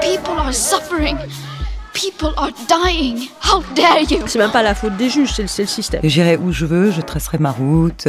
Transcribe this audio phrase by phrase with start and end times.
[0.00, 1.16] People are suffering.
[1.92, 3.28] People are dying.
[3.40, 4.26] How dare you?
[4.26, 6.00] C'est même pas la faute des juges, c'est le, c'est le système.
[6.04, 8.08] J'irai où je veux, je tracerai ma route.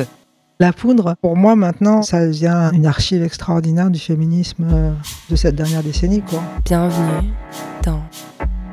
[0.59, 4.91] La poudre, pour moi maintenant, ça devient une archive extraordinaire du féminisme euh,
[5.29, 6.21] de cette dernière décennie.
[6.21, 6.41] Quoi.
[6.65, 7.31] Bienvenue
[7.83, 8.01] dans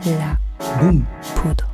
[0.06, 0.36] la
[0.80, 1.04] Boum.
[1.36, 1.68] poudre.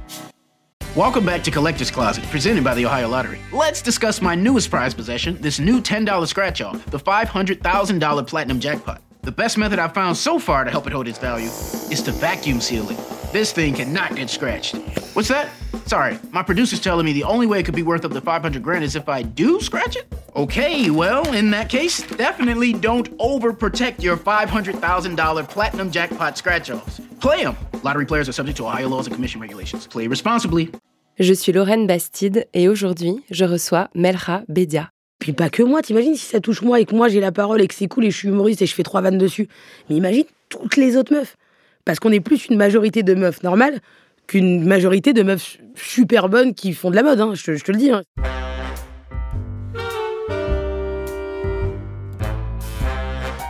[0.97, 3.39] Welcome back to Collector's Closet, presented by the Ohio Lottery.
[3.53, 8.99] Let's discuss my newest prize possession, this new $10 scratch off, the $500,000 Platinum Jackpot.
[9.23, 11.49] The best method I've found so far to help it hold its value
[11.91, 12.99] is to vacuum seal it.
[13.33, 14.77] This thing cannot get scratched.
[15.15, 15.51] What's that?
[15.87, 18.63] Sorry, my producer's telling me the only way it could be worth up to 500
[18.63, 20.11] grand is if I do scratch it?
[20.35, 27.01] Okay, well, in that case, definitely don't overprotect your $500,000 Platinum Jackpot scratch offs.
[27.21, 27.57] Play them.
[27.83, 29.87] Lottery players are subject to Ohio laws and commission regulations.
[29.87, 30.71] Play responsibly.
[31.19, 34.91] Je suis Lorraine Bastide et aujourd'hui, je reçois Melra Bedia.
[35.21, 37.61] Puis pas que moi, t'imagines si ça touche moi et que moi j'ai la parole
[37.61, 39.49] et que c'est cool et je suis humoriste et je fais trois vannes dessus.
[39.89, 41.37] Mais imagine toutes les autres meufs.
[41.85, 43.81] Parce qu'on est plus une majorité de meufs normales
[44.27, 47.79] qu'une majorité de meufs super bonnes qui font de la mode, hein, je, te- le
[47.79, 47.91] dis.
[47.91, 48.03] hein.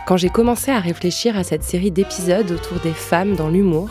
[0.07, 3.89] Quand j'ai commencé à réfléchir à cette série d'épisodes autour des femmes dans l'humour,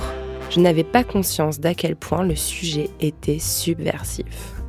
[0.50, 4.59] je n'avais pas conscience d'à quel point le sujet était subversif.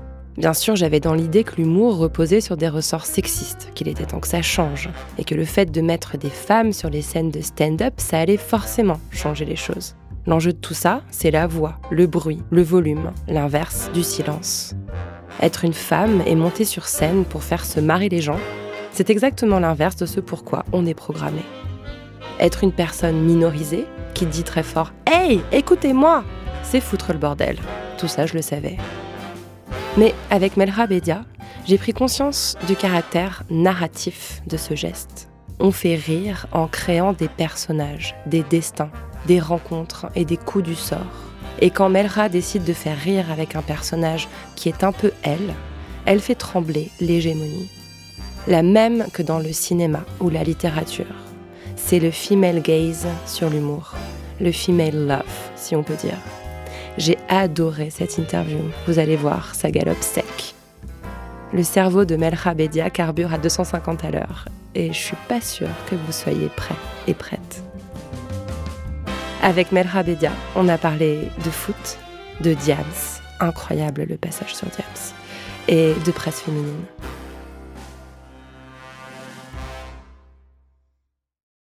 [0.41, 4.19] Bien sûr, j'avais dans l'idée que l'humour reposait sur des ressorts sexistes, qu'il était temps
[4.19, 4.89] que ça change,
[5.19, 8.37] et que le fait de mettre des femmes sur les scènes de stand-up, ça allait
[8.37, 9.95] forcément changer les choses.
[10.25, 14.73] L'enjeu de tout ça, c'est la voix, le bruit, le volume, l'inverse du silence.
[15.43, 18.39] Être une femme et monter sur scène pour faire se marrer les gens,
[18.93, 21.43] c'est exactement l'inverse de ce pourquoi on est programmé.
[22.39, 23.85] Être une personne minorisée
[24.15, 26.23] qui dit très fort Hey, écoutez-moi
[26.63, 27.59] C'est foutre le bordel.
[27.99, 28.77] Tout ça, je le savais.
[29.97, 31.25] Mais avec Melra Bedia,
[31.65, 35.29] j'ai pris conscience du caractère narratif de ce geste.
[35.59, 38.89] On fait rire en créant des personnages, des destins,
[39.27, 40.99] des rencontres et des coups du sort.
[41.59, 45.53] Et quand Melra décide de faire rire avec un personnage qui est un peu elle,
[46.05, 47.69] elle fait trembler l'hégémonie.
[48.47, 51.05] La même que dans le cinéma ou la littérature.
[51.75, 53.93] C'est le female gaze sur l'humour,
[54.39, 56.17] le female love, si on peut dire.
[56.97, 58.59] J'ai adoré cette interview.
[58.87, 60.55] Vous allez voir, ça galope sec.
[61.53, 65.69] Le cerveau de Melra Bedia carbure à 250 à l'heure et je suis pas sûre
[65.89, 66.75] que vous soyez prêts
[67.07, 67.63] et prêtes.
[69.41, 71.97] Avec Melra Bedia, on a parlé de foot,
[72.41, 72.85] de Diams,
[73.39, 75.15] incroyable le passage sur Diams,
[75.67, 76.85] et de presse féminine.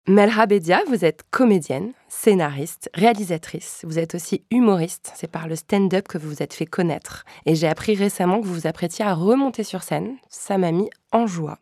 [0.09, 3.81] Melra Bedia, vous êtes comédienne, scénariste, réalisatrice.
[3.85, 5.13] Vous êtes aussi humoriste.
[5.15, 7.25] C'est par le stand-up que vous vous êtes fait connaître.
[7.47, 10.17] Et j'ai appris récemment que vous vous apprêtiez à remonter sur scène.
[10.29, 11.59] Ça m'a mis en joie.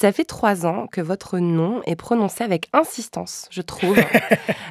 [0.00, 3.98] Ça fait trois ans que votre nom est prononcé avec insistance, je trouve.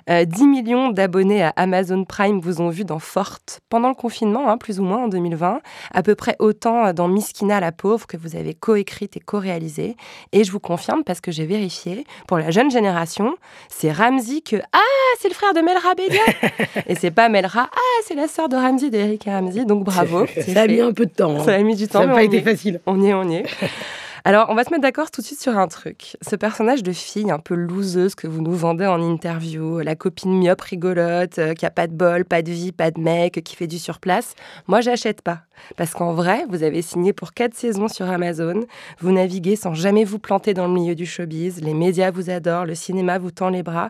[0.09, 4.49] Euh, 10 millions d'abonnés à Amazon Prime vous ont vu dans Forte pendant le confinement,
[4.49, 5.61] hein, plus ou moins en 2020.
[5.93, 9.97] À peu près autant dans Miskina la pauvre que vous avez coécrite et co-réalisé.
[10.31, 13.35] Et je vous confirme parce que j'ai vérifié, pour la jeune génération,
[13.67, 14.79] c'est Ramsey que ah
[15.19, 16.21] c'est le frère de Melra Bedia
[16.87, 20.25] et c'est pas Melra ah c'est la sœur de Ramsey d'Eric et Ramsey donc bravo.
[20.25, 20.67] Ça a fait.
[20.69, 21.35] mis un peu de temps.
[21.35, 21.43] hein.
[21.43, 21.99] Ça a mis du temps.
[22.01, 22.79] Ça n'a pas été facile.
[22.87, 23.45] On y est, on y est.
[24.25, 26.17] Alors, on va se mettre d'accord tout de suite sur un truc.
[26.21, 30.37] Ce personnage de fille un peu loseuse que vous nous vendez en interview, la copine
[30.37, 33.55] myope rigolote, euh, qui a pas de bol, pas de vie, pas de mec, qui
[33.55, 34.35] fait du surplace,
[34.67, 35.41] moi, j'achète pas.
[35.77, 38.61] Parce qu'en vrai, vous avez signé pour quatre saisons sur Amazon,
[38.99, 42.65] vous naviguez sans jamais vous planter dans le milieu du showbiz, les médias vous adorent,
[42.65, 43.89] le cinéma vous tend les bras.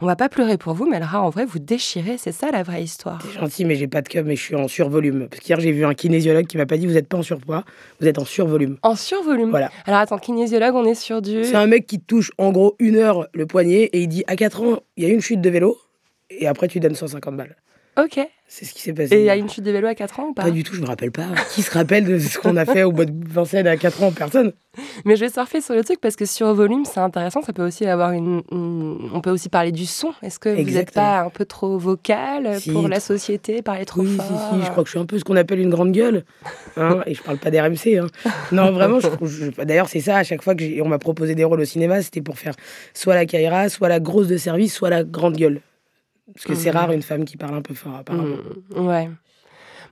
[0.00, 2.62] On va pas pleurer pour vous, mais Melra, en vrai, vous déchirez, c'est ça la
[2.62, 3.22] vraie histoire.
[3.22, 5.28] T'es gentil, mais j'ai pas de cum, mais je suis en survolume.
[5.28, 7.64] Parce qu'hier, j'ai vu un kinésiologue qui m'a pas dit vous êtes pas en surpoids,
[8.00, 8.76] vous êtes en survolume.
[8.82, 9.50] En survolume.
[9.50, 9.65] Voilà.
[9.86, 11.44] Alors attends, kinésiologue, on est sur du...
[11.44, 14.36] C'est un mec qui touche en gros une heure le poignet et il dit à
[14.36, 15.78] 4 ans, il y a une chute de vélo
[16.30, 17.56] et après tu donnes 150 balles.
[17.98, 18.20] Ok.
[18.48, 19.16] C'est ce qui s'est passé.
[19.16, 20.62] Et il y a une chute de vélo à 4 ans ou pas Pas du
[20.62, 21.24] tout, je me rappelle pas.
[21.52, 24.12] Qui se rappelle de ce qu'on a fait au bois de Vincennes à 4 ans
[24.12, 24.52] Personne.
[25.04, 27.42] Mais je vais surfer sur le truc parce que sur volume, c'est intéressant.
[27.42, 30.12] Ça peut aussi avoir une, une- On peut aussi parler du son.
[30.22, 34.02] Est-ce que vous n'êtes pas un peu trop vocal Si, pour la société, parler trop
[34.02, 35.90] Oui, fort si, je crois que je suis un peu ce qu'on appelle une grande
[35.92, 36.24] gueule.
[36.76, 37.96] hein, et je parle pas d'RMC.
[37.98, 38.06] Hein.
[38.52, 41.34] Non, vraiment, je, je- d'ailleurs, c'est ça, à chaque fois que j'ai- on m'a proposé
[41.34, 42.54] des rôles au cinéma, c'était pour faire
[42.94, 45.60] soit la Kaira, soit la grosse de service, soit la grande gueule.
[46.34, 46.76] Parce que c'est Mhm.
[46.76, 48.36] rare une femme qui parle un peu fort, apparemment.
[48.76, 49.08] Mm, ouais.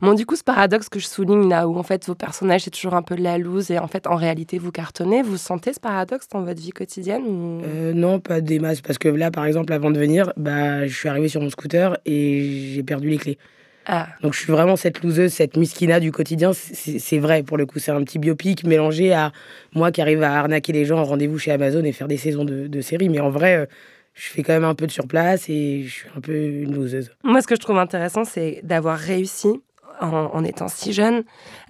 [0.02, 2.70] Bon, du coup, ce paradoxe que je souligne là, où en fait vos personnages c'est
[2.70, 5.72] toujours un peu de la loose et en fait en réalité vous cartonnez, vous sentez
[5.72, 7.62] ce paradoxe dans votre vie quotidienne ou...
[7.64, 8.81] Euh, non, pas des masses.
[8.81, 11.96] Parce que là, par exemple, avant de venir, bah, je suis arrivé sur mon scooter
[12.04, 13.38] et j'ai perdu les clés.
[13.87, 14.08] Ah.
[14.22, 16.52] Donc je suis vraiment cette loseuse, cette miskina du quotidien.
[16.54, 17.78] C'est c'est vrai pour le coup.
[17.78, 19.30] C'est un petit biopic mélangé à
[19.75, 22.44] moi qui arrive à arnaquer les gens en rendez-vous chez Amazon et faire des saisons
[22.46, 23.10] de, de séries.
[23.10, 23.66] Mais en vrai, euh,
[24.14, 27.11] je fais quand même un peu de surplace et je suis un peu une loseuse.
[27.25, 29.61] Moi, ce que je trouve intéressant, c'est d'avoir réussi,
[30.00, 31.22] en, en étant si jeune,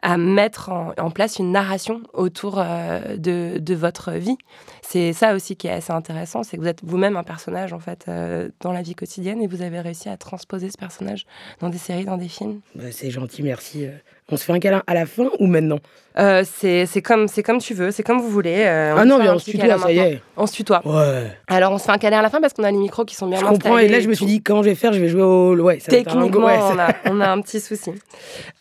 [0.02, 4.36] à mettre en, en place une narration autour euh, de, de votre vie.
[4.82, 7.80] C'est ça aussi qui est assez intéressant, c'est que vous êtes vous-même un personnage, en
[7.80, 11.26] fait, euh, dans la vie quotidienne, et vous avez réussi à transposer ce personnage
[11.60, 12.60] dans des séries, dans des films.
[12.74, 13.88] Bah, c'est gentil, merci.
[14.32, 15.78] On se fait un câlin à la fin ou maintenant
[16.18, 18.64] Euh, c'est c'est comme, c'est comme tu veux, c'est comme vous voulez.
[18.64, 20.22] euh, Ah non, mais on se tutoie, ça y est.
[20.38, 20.80] On se tutoie.
[20.86, 21.30] Ouais.
[21.46, 23.14] Alors, on se fait un câlin à la fin parce qu'on a les micros qui
[23.16, 23.76] sont bien Je comprends.
[23.76, 25.54] Et là, je me suis dit, comment je vais faire Je vais jouer au.
[25.56, 27.90] Ouais, ça Techniquement, on, a, on a un petit souci.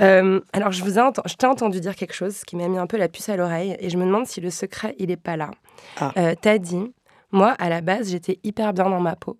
[0.01, 2.87] Euh, alors, je vous ai je t'ai entendu dire quelque chose qui m'a mis un
[2.87, 5.37] peu la puce à l'oreille et je me demande si le secret, il est pas
[5.37, 5.51] là.
[6.01, 6.11] Ah.
[6.41, 6.91] T'as dit,
[7.31, 9.37] moi, à la base, j'étais hyper bien dans ma peau.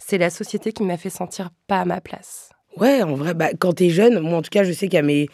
[0.00, 2.50] C'est la société qui m'a fait sentir pas à ma place.
[2.80, 5.28] Ouais, en vrai, bah, quand t'es jeune, moi en tout cas, je sais qu'à mes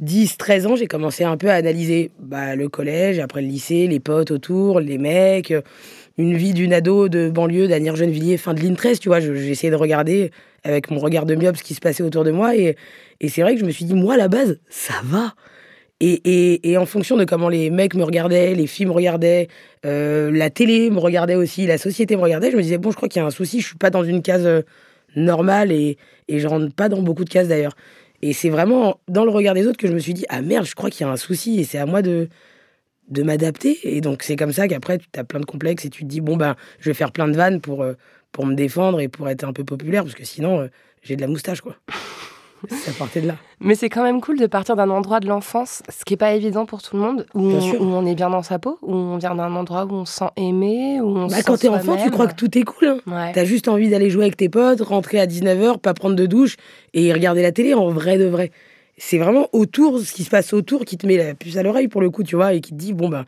[0.00, 3.86] 10, 13 ans, j'ai commencé un peu à analyser bah, le collège, après le lycée,
[3.86, 5.62] les potes autour, les mecs, euh,
[6.18, 9.20] une vie d'une ado de banlieue, d'Anière Gennevilliers, fin de ligne 13, tu vois.
[9.20, 10.32] J'ai essayé de regarder
[10.64, 12.56] avec mon regard de myope ce qui se passait autour de moi.
[12.56, 12.74] Et,
[13.20, 15.34] et c'est vrai que je me suis dit, moi, à la base, ça va.
[16.00, 19.48] Et, et, en fonction de comment les mecs me regardaient, les filles me regardaient,
[19.84, 22.96] euh, la télé me regardait aussi, la société me regardait, je me disais, bon, je
[22.96, 24.46] crois qu'il y a un souci, je suis pas dans une case
[25.16, 27.76] normale et, et je rentre pas dans beaucoup de cases d'ailleurs.
[28.20, 30.66] Et c'est vraiment dans le regard des autres que je me suis dit, ah merde,
[30.66, 32.28] je crois qu'il y a un souci et c'est à moi de,
[33.08, 33.78] de m'adapter.
[33.84, 36.20] Et donc c'est comme ça qu'après, tu as plein de complexes et tu te dis,
[36.20, 37.94] bon, ben, je vais faire plein de vannes pour, euh,
[38.32, 40.68] pour me défendre et pour être un peu populaire parce que sinon, euh,
[41.02, 41.76] j'ai de la moustache, quoi.
[42.68, 43.36] ça partait de là.
[43.60, 46.32] Mais c'est quand même cool de partir d'un endroit de l'enfance, ce qui est pas
[46.34, 47.80] évident pour tout le monde, où, on, sûr.
[47.80, 50.18] où on est bien dans sa peau, où on vient d'un endroit où on se
[50.18, 52.88] sent aimé, où on Bah, se quand t'es enfant, tu crois que tout est cool.
[52.88, 52.98] Hein.
[53.06, 53.32] Ouais.
[53.32, 56.56] T'as juste envie d'aller jouer avec tes potes, rentrer à 19h, pas prendre de douche
[56.94, 58.50] et regarder la télé en vrai de vrai.
[58.96, 61.88] C'est vraiment autour, ce qui se passe autour qui te met la puce à l'oreille
[61.88, 63.24] pour le coup, tu vois, et qui te dit, bon, bah,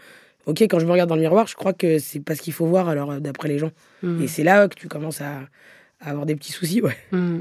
[0.46, 2.52] ok, quand je me regarde dans le miroir, je crois que c'est pas ce qu'il
[2.52, 3.70] faut voir, alors, euh, d'après les gens.
[4.02, 4.22] Mm.
[4.22, 5.42] Et c'est là que tu commences à,
[6.00, 6.96] à avoir des petits soucis, ouais.
[7.12, 7.40] Hmm.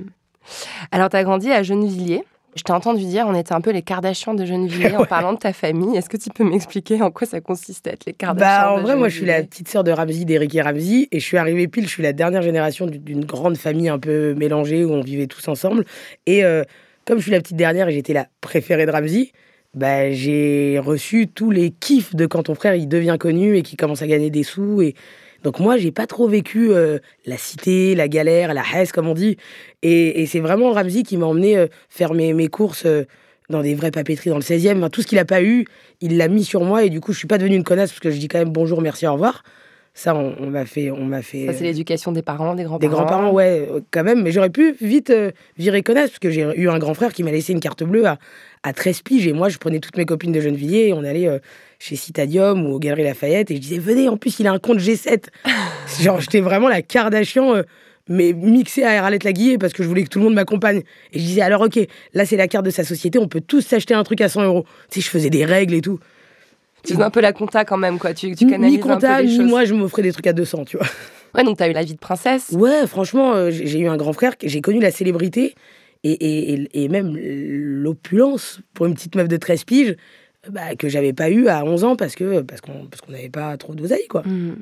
[0.91, 2.23] Alors, tu as grandi à Gennevilliers.
[2.55, 5.37] Je t'ai entendu dire on était un peu les Kardashians de Gennevilliers en parlant de
[5.37, 5.95] ta famille.
[5.95, 8.81] Est-ce que tu peux m'expliquer en quoi ça consiste être les Kardashians Bah, en de
[8.81, 11.37] vrai, moi, je suis la petite sœur de Ramsey, d'Eric et Ramsey, et je suis
[11.37, 14.91] arrivée pile, je suis la dernière génération du- d'une grande famille un peu mélangée où
[14.91, 15.85] on vivait tous ensemble.
[16.25, 16.63] Et euh,
[17.05, 19.31] comme je suis la petite dernière et j'étais la préférée de Ramsey,
[19.75, 23.77] bah, j'ai reçu tous les kiffs de quand ton frère il devient connu et qu'il
[23.77, 24.81] commence à gagner des sous.
[24.81, 24.95] Et
[25.43, 29.13] donc moi, j'ai pas trop vécu euh, la cité, la galère, la hesse, comme on
[29.13, 29.37] dit.
[29.81, 33.05] Et, et c'est vraiment Ramsey qui m'a emmené euh, faire mes, mes courses euh,
[33.49, 34.77] dans des vraies papeteries dans le 16e.
[34.77, 35.65] Enfin, tout ce qu'il a pas eu,
[36.01, 36.83] il l'a mis sur moi.
[36.83, 38.49] Et du coup, je suis pas devenue une connasse parce que je dis quand même
[38.49, 39.43] bonjour, merci, au revoir.
[39.93, 41.47] Ça, on, on m'a fait, on m'a fait.
[41.47, 42.89] Ça, c'est l'éducation des parents, des des grands-parents.
[42.89, 44.21] grands-parents, ouais, quand même.
[44.21, 45.11] Mais j'aurais pu vite
[45.57, 48.05] virer connasse, parce que j'ai eu un grand frère qui m'a laissé une carte bleue
[48.05, 48.17] à,
[48.63, 49.27] à 13 piges.
[49.27, 51.27] Et moi, je prenais toutes mes copines de Gennevilliers et on allait
[51.79, 53.51] chez Citadium ou aux Galeries Lafayette.
[53.51, 55.23] Et je disais, venez, en plus, il a un compte G7.
[56.01, 57.63] Genre, j'étais vraiment la Kardashian, euh,
[58.09, 60.81] mais mixée à Arlette Laguillet, parce que je voulais que tout le monde m'accompagne.
[61.13, 61.79] Et je disais, alors, ok,
[62.13, 64.43] là, c'est la carte de sa société, on peut tous s'acheter un truc à 100
[64.43, 64.65] euros.
[64.91, 65.99] Tu sais, je faisais des règles et tout.
[66.83, 68.13] Tu faisais un peu la compta quand même, quoi.
[68.13, 69.49] Tu, tu canalises Mi un peu compta, les mi choses.
[69.49, 70.87] moi, je m'offrais des trucs à 200, tu vois.
[71.35, 72.49] Ouais, donc tu as eu la vie de princesse.
[72.53, 75.53] Ouais, franchement, euh, j'ai eu un grand frère, j'ai connu la célébrité
[76.03, 79.95] et, et, et- et même l'opulence pour une petite meuf de 13 piges
[80.49, 83.29] bah, que j'avais pas eu à 11 ans parce que parce qu'on parce qu'on n'avait
[83.29, 84.21] pas trop d'oseille, quoi.
[84.25, 84.55] Hmm.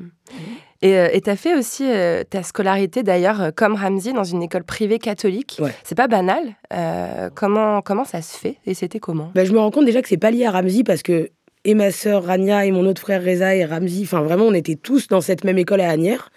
[0.82, 4.44] Et euh, tu as fait aussi euh, ta scolarité, d'ailleurs, euh, comme Ramsey, dans une
[4.44, 5.58] école privée catholique.
[5.60, 5.72] Ouais.
[5.84, 6.44] C'est pas banal.
[6.74, 9.32] Euh, comment, comment ça se fait Et c'était comment?
[9.34, 11.30] Bah, je me rends compte déjà que c'est pas lié à Ramsey parce que
[11.66, 14.76] et ma sœur Rania et mon autre frère Reza et Ramsey, enfin vraiment, on était
[14.76, 16.30] tous dans cette même école à Agnières.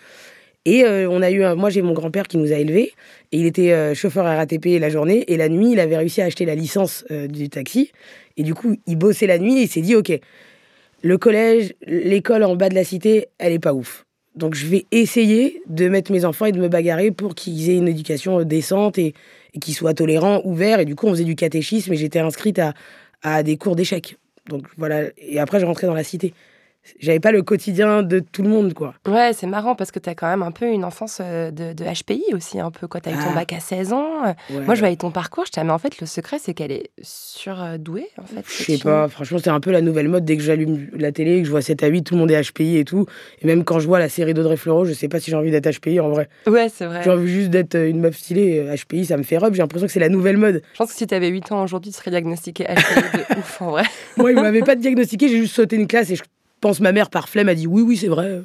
[0.67, 2.93] Et euh, on a eu, un- moi j'ai mon grand-père qui nous a élevés
[3.33, 6.27] et il était euh, chauffeur RATP la journée et la nuit il avait réussi à
[6.27, 7.93] acheter la licence euh, du taxi
[8.41, 10.19] et du coup il bossait la nuit et il s'est dit ok
[11.03, 14.05] le collège, l'école en bas de la cité, elle est pas ouf.
[14.35, 17.77] Donc je vais essayer de mettre mes enfants et de me bagarrer pour qu'ils aient
[17.77, 19.15] une éducation euh, décente et,
[19.61, 20.79] qu'ils soient tolérants, ouverts.
[20.79, 22.75] Et du coup, on faisait du catéchisme et j'étais inscrite à,
[23.23, 24.17] à des cours d'échecs.
[24.49, 25.05] Donc voilà.
[25.19, 26.35] Et après, je rentrais dans la cité.
[26.99, 28.95] J'avais pas le quotidien de tout le monde, quoi.
[29.07, 31.73] Ouais, c'est marrant parce que tu as quand même un peu une enfance euh, de,
[31.73, 32.87] de HPI aussi, un peu.
[32.89, 33.35] Quand tu as eu ton Ah.
[33.35, 34.25] bac à 16 ans.
[34.27, 34.65] euh, Ouais.
[34.65, 36.91] Moi, je voyais ton parcours, je disais, mais en fait, le secret, c'est qu'elle est
[37.35, 38.45] surdouée, en fait.
[38.47, 40.25] Je sais pas, franchement, c'est un peu la nouvelle mode.
[40.25, 42.41] Dès que j'allume la télé, que je vois 7 à 8, tout le monde est
[42.43, 43.07] HPI et tout.
[43.43, 45.51] Et même quand je vois la série d'Audrey Fleurot, je sais pas si j'ai envie
[45.51, 46.29] d'être HPI en vrai.
[46.47, 47.03] Ouais, c'est vrai.
[47.05, 48.59] J'ai envie juste d'être euh, une meuf stylée.
[48.59, 49.55] euh, HPI, ça me fait rub.
[49.55, 50.63] J'ai l'impression que c'est la nouvelle mode.
[50.73, 53.63] Je pense que si tu avais 8 ans aujourd'hui, tu serais diagnostiqué HPI de ouf,
[53.63, 53.85] en vrai.
[54.17, 56.23] Moi, ils m'avaient pas diagnostiqué, j'ai juste sauté une classe et je
[56.61, 58.41] pense ma mère par flemme a dit oui, oui, c'est vrai.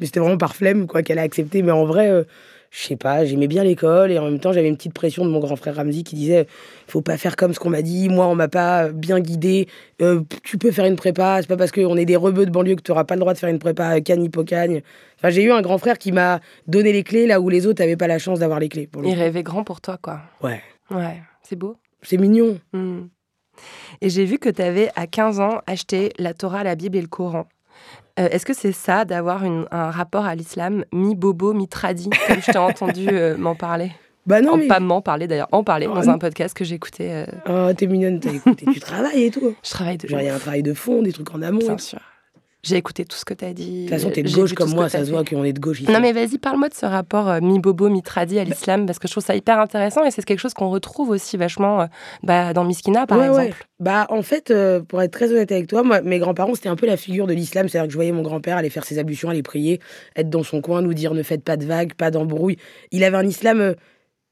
[0.00, 1.62] Mais c'était vraiment par flemme, quoi, qu'elle a accepté.
[1.62, 2.24] Mais en vrai, euh,
[2.70, 5.30] je sais pas, j'aimais bien l'école et en même temps, j'avais une petite pression de
[5.30, 6.46] mon grand frère Ramzi qui disait
[6.88, 9.68] faut pas faire comme ce qu'on m'a dit, moi, on m'a pas bien guidé,
[10.00, 12.76] euh, tu peux faire une prépa, c'est pas parce qu'on est des rebeux de banlieue
[12.76, 14.80] que tu pas le droit de faire une prépa cagne hipocagne.
[15.18, 17.82] Enfin, j'ai eu un grand frère qui m'a donné les clés là où les autres
[17.82, 18.86] n'avaient pas la chance d'avoir les clés.
[18.86, 20.20] pour Il rêvait grand pour toi, quoi.
[20.42, 21.76] Ouais, Ouais, c'est beau.
[22.02, 22.58] c'est mignon.
[22.72, 23.02] Hmm.
[24.00, 27.02] Et j'ai vu que tu avais, à 15 ans, acheté la Torah, la Bible et
[27.02, 27.46] le Coran.
[28.20, 32.58] Euh, Est-ce que c'est ça, d'avoir un rapport à l'islam, mi-bobo, mi-tradi, comme je t'ai
[32.58, 33.90] entendu euh, m'en parler?
[34.26, 34.68] Bah non, En- mais.
[34.68, 36.12] Pas m'en parler d'ailleurs, en parler Oh, dans non.
[36.12, 37.26] un podcast que j'écoutais.
[37.48, 39.54] euh, Oh, t'es mignonne, t'as écouté, tu travailles et tout.
[39.62, 41.58] je travaille de Genre, il y a un travail de fond, des trucs en amont.
[41.58, 41.98] Bien sûr.
[42.64, 43.86] J'ai écouté tout ce que tu as dit.
[43.88, 45.90] toute façon, t'es de gauche comme moi, ça se voit qu'on est de gauche ici.
[45.90, 49.12] Non mais vas-y, parle-moi de ce rapport euh, mi-bobo, mi-tradi à l'islam, parce que je
[49.14, 51.86] trouve ça hyper intéressant et c'est quelque chose qu'on retrouve aussi vachement euh,
[52.22, 53.46] bah, dans Miskina, par Ouais, ouais.
[53.46, 53.66] exemple.
[53.80, 56.76] Bah, en fait, euh, pour être très honnête avec toi, moi, mes grands-parents, c'était un
[56.76, 57.68] peu la figure de l'islam.
[57.68, 59.80] C'est-à-dire que je voyais mon grand-père aller faire ses ablutions, aller prier,
[60.14, 62.58] être dans son coin, nous dire ne faites pas de vagues, pas d'embrouille.
[62.92, 63.74] Il avait un islam euh,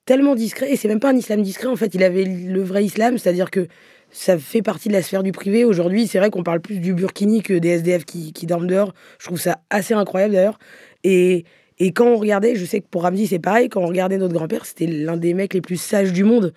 [0.07, 2.85] tellement discret, et c'est même pas un islam discret, en fait, il avait le vrai
[2.85, 3.67] islam, c'est-à-dire que
[4.11, 5.65] ça fait partie de la sphère du privé.
[5.65, 8.93] Aujourd'hui, c'est vrai qu'on parle plus du burkini que des SDF qui, qui dorment dehors.
[9.19, 10.59] Je trouve ça assez incroyable d'ailleurs.
[11.05, 11.45] Et,
[11.79, 14.35] et quand on regardait, je sais que pour Ramzi, c'est pareil, quand on regardait notre
[14.35, 16.53] grand-père, c'était l'un des mecs les plus sages du monde.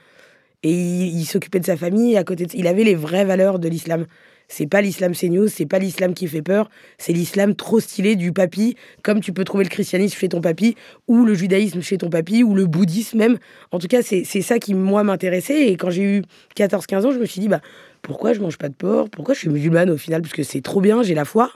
[0.64, 2.52] Et il, il s'occupait de sa famille, à côté de...
[2.56, 4.06] il avait les vraies valeurs de l'islam.
[4.56, 6.70] C'est pas l'islam CNews, c'est pas l'islam qui fait peur,
[7.00, 10.76] c'est l'islam trop stylé du papy, comme tu peux trouver le christianisme chez ton papy,
[11.08, 13.40] ou le judaïsme chez ton papy, ou le bouddhisme même.
[13.72, 15.70] En tout cas, c'est ça qui, moi, m'intéressait.
[15.70, 16.22] Et quand j'ai eu
[16.56, 17.62] 14-15 ans, je me suis dit, bah,
[18.04, 19.10] pourquoi je mange pas de porc?
[19.10, 20.22] Pourquoi je suis musulmane au final?
[20.22, 21.52] Parce que c'est trop bien, j'ai la foi,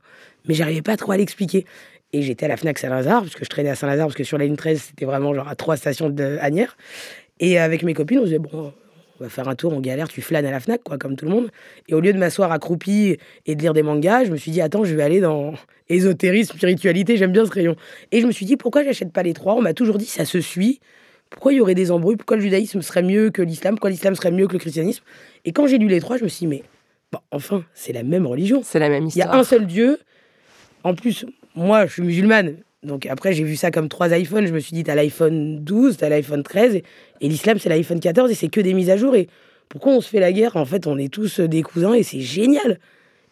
[0.47, 1.67] mais j'arrivais pas trop à l'expliquer.
[2.13, 4.39] Et j'étais à la Fnac Saint-Lazare, parce que je traînais à Saint-Lazare, parce que sur
[4.39, 6.75] la ligne 13, c'était vraiment genre à trois stations de Agnières.
[7.39, 8.73] Et avec mes copines, on se disait, bon,
[9.19, 11.25] on va faire un tour, on galère, tu flânes à la Fnac, quoi, comme tout
[11.25, 11.49] le monde.
[11.87, 14.61] Et au lieu de m'asseoir accroupi et de lire des mangas, je me suis dit,
[14.61, 15.53] attends, je vais aller dans
[15.89, 17.75] ésotérisme, spiritualité, j'aime bien ce rayon.
[18.11, 19.55] Et je me suis dit, pourquoi j'achète pas les trois?
[19.55, 20.79] On m'a toujours dit, ça se suit.
[21.29, 22.15] Pourquoi il y aurait des embrouilles?
[22.15, 23.75] Pourquoi le judaïsme serait mieux que l'islam?
[23.75, 25.03] Pourquoi l'islam serait mieux que le christianisme?
[25.43, 26.63] Et quand j'ai lu les trois, je me suis dit, mais
[27.11, 28.61] bon, enfin, c'est la même religion.
[28.63, 29.33] C'est la même Il y histoire.
[29.35, 29.99] a un seul Dieu.
[30.83, 32.57] En plus, moi, je suis musulmane.
[32.83, 34.45] Donc après, j'ai vu ça comme trois iPhones.
[34.45, 36.75] Je me suis dit, t'as l'iPhone 12, t'as l'iPhone 13.
[36.75, 36.83] Et,
[37.21, 38.31] et l'islam, c'est l'iPhone 14.
[38.31, 39.15] Et c'est que des mises à jour.
[39.15, 39.27] Et
[39.69, 40.55] pourquoi on se fait la guerre?
[40.55, 42.79] En fait, on est tous euh, des cousins et c'est génial.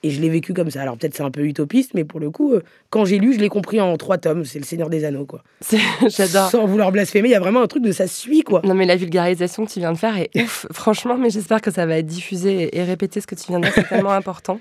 [0.03, 0.81] Et je l'ai vécu comme ça.
[0.81, 2.61] Alors peut-être c'est un peu utopiste, mais pour le coup, euh,
[2.91, 4.45] quand j'ai lu, je l'ai compris en trois tomes.
[4.45, 5.43] C'est le Seigneur des Anneaux, quoi.
[6.07, 6.51] J'adore.
[6.51, 8.61] Sans vouloir blasphémer, il y a vraiment un truc de ça suit, quoi.
[8.63, 11.71] Non mais la vulgarisation que tu viens de faire est ouf, franchement, mais j'espère que
[11.71, 14.59] ça va être diffusé et répéter ce que tu viens de dire, c'est tellement important.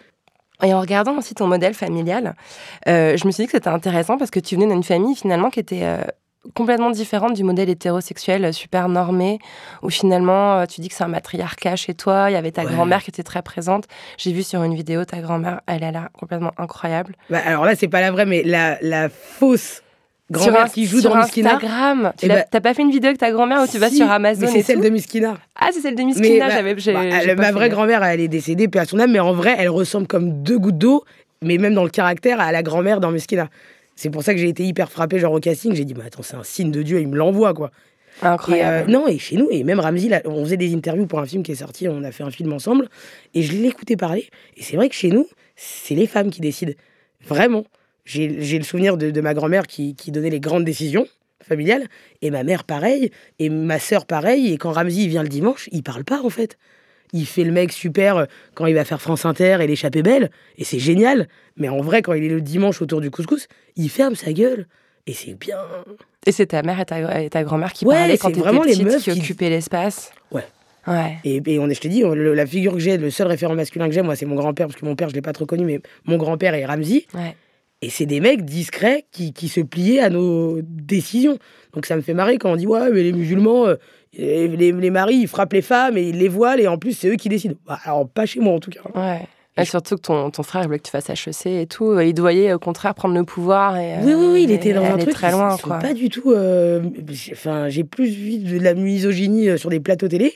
[0.63, 2.35] Et en regardant aussi ton modèle familial,
[2.89, 5.51] euh, je me suis dit que c'était intéressant parce que tu venais d'une famille finalement
[5.51, 5.99] qui était euh,
[6.55, 9.39] complètement différente du modèle hétérosexuel euh, super normé,
[9.83, 12.65] où finalement euh, tu dis que c'est un matriarcat chez toi, il y avait ta
[12.65, 12.73] Ouais.
[12.73, 13.85] grand-mère qui était très présente.
[14.19, 17.17] J'ai vu sur une vidéo ta grand-mère, elle a l'air complètement incroyable.
[17.31, 19.83] Bah, alors là, c'est pas la vraie, mais la, la fausse
[20.31, 21.55] grand-mère qui joue sur dans Miskina.
[21.55, 23.79] Instagram, tu Eh l'as- ben, t'as pas fait une vidéo avec ta grand-mère où tu
[23.79, 25.39] vas sur Amazon mais c'est celle tout de Miskina.
[25.57, 27.35] Ah, c'est celle de Miss Mais, Kina, bah, j'avais.
[27.35, 29.69] bah, ma vraie grand-mère, elle est décédée, paix à son âme, mais en vrai, elle
[29.69, 31.05] ressemble comme deux gouttes d'eau,
[31.43, 33.49] mais même dans le caractère, à la grand-mère dans Miskina.
[33.97, 35.73] C'est pour ça que j'ai été hyper frappé, genre au casting.
[35.75, 37.71] J'ai dit, mais attends, c'est un signe de Dieu, il me l'envoie, quoi.
[38.23, 38.89] Et, Incroyable.
[38.89, 41.27] euh, non, et chez nous, et même Ramzi, là, on faisait des interviews pour un
[41.27, 42.89] film qui est sorti, on a fait un film ensemble,
[43.35, 44.29] et je l'écoutais parler.
[44.57, 45.27] Et c'est vrai que chez nous,
[45.57, 46.73] c'est les femmes qui décident.
[47.27, 47.65] Vraiment.
[48.05, 51.07] J'ai le souvenir de, de ma grand-mère qui, qui donnait les grandes décisions
[51.43, 51.87] familiales,
[52.23, 55.83] et ma mère pareil, et ma sœur pareil, et quand il vient le dimanche, il
[55.83, 56.57] parle pas en fait.
[57.13, 60.31] Il fait le mec super euh, quand il va faire France Inter et l'échappée belle,
[60.59, 61.29] et c'est génial.
[61.57, 63.47] Mais en vrai, quand il est le dimanche autour du couscous,
[63.77, 64.67] il ferme sa gueule.
[65.07, 65.59] Et c'est bien.
[66.27, 68.73] Et c'est ta mère et ta, et ta grand-mère qui Ouais, parlaient quand vraiment les
[68.73, 70.13] petite, meufs qui qui- occupaient l'espace.
[70.33, 70.45] Ouais.
[70.87, 71.19] Ouais.
[71.25, 73.55] Et, et on est, je te dis, le- la figure que j'ai, le seul référent
[73.55, 75.45] masculin que j'ai, moi, c'est mon grand-père, parce que mon père, je l'ai pas trop
[75.47, 77.07] connu, mais mon grand-père est Ramzi.
[77.15, 77.37] Ouais.
[77.85, 81.39] Et c'est des mecs discrets qui, qui se pliaient à nos décisions.
[81.75, 83.75] Donc ça me fait marrer quand on dit, ouais, mais les musulmans, euh,
[84.17, 86.93] les, les- les maris, ils frappent les femmes et ils les voilent, et en plus,
[86.93, 87.57] c'est eux qui décident.
[87.67, 88.81] Bah, alors, pas chez moi, en tout cas.
[88.95, 89.21] Ouais.
[89.57, 92.01] Et surtout que ton, ton frère voulait que tu fasses HEC et tout.
[92.01, 93.77] Il voyait au contraire prendre le pouvoir.
[93.77, 95.15] Et, Oui, oui, oui, il et était dans un truc.
[95.15, 95.57] très loin.
[95.63, 95.79] quoi.
[95.79, 96.33] pas du tout.
[96.33, 96.81] euh,
[97.69, 100.35] j'ai- plus vu de la misogynie euh, sur des plateaux télé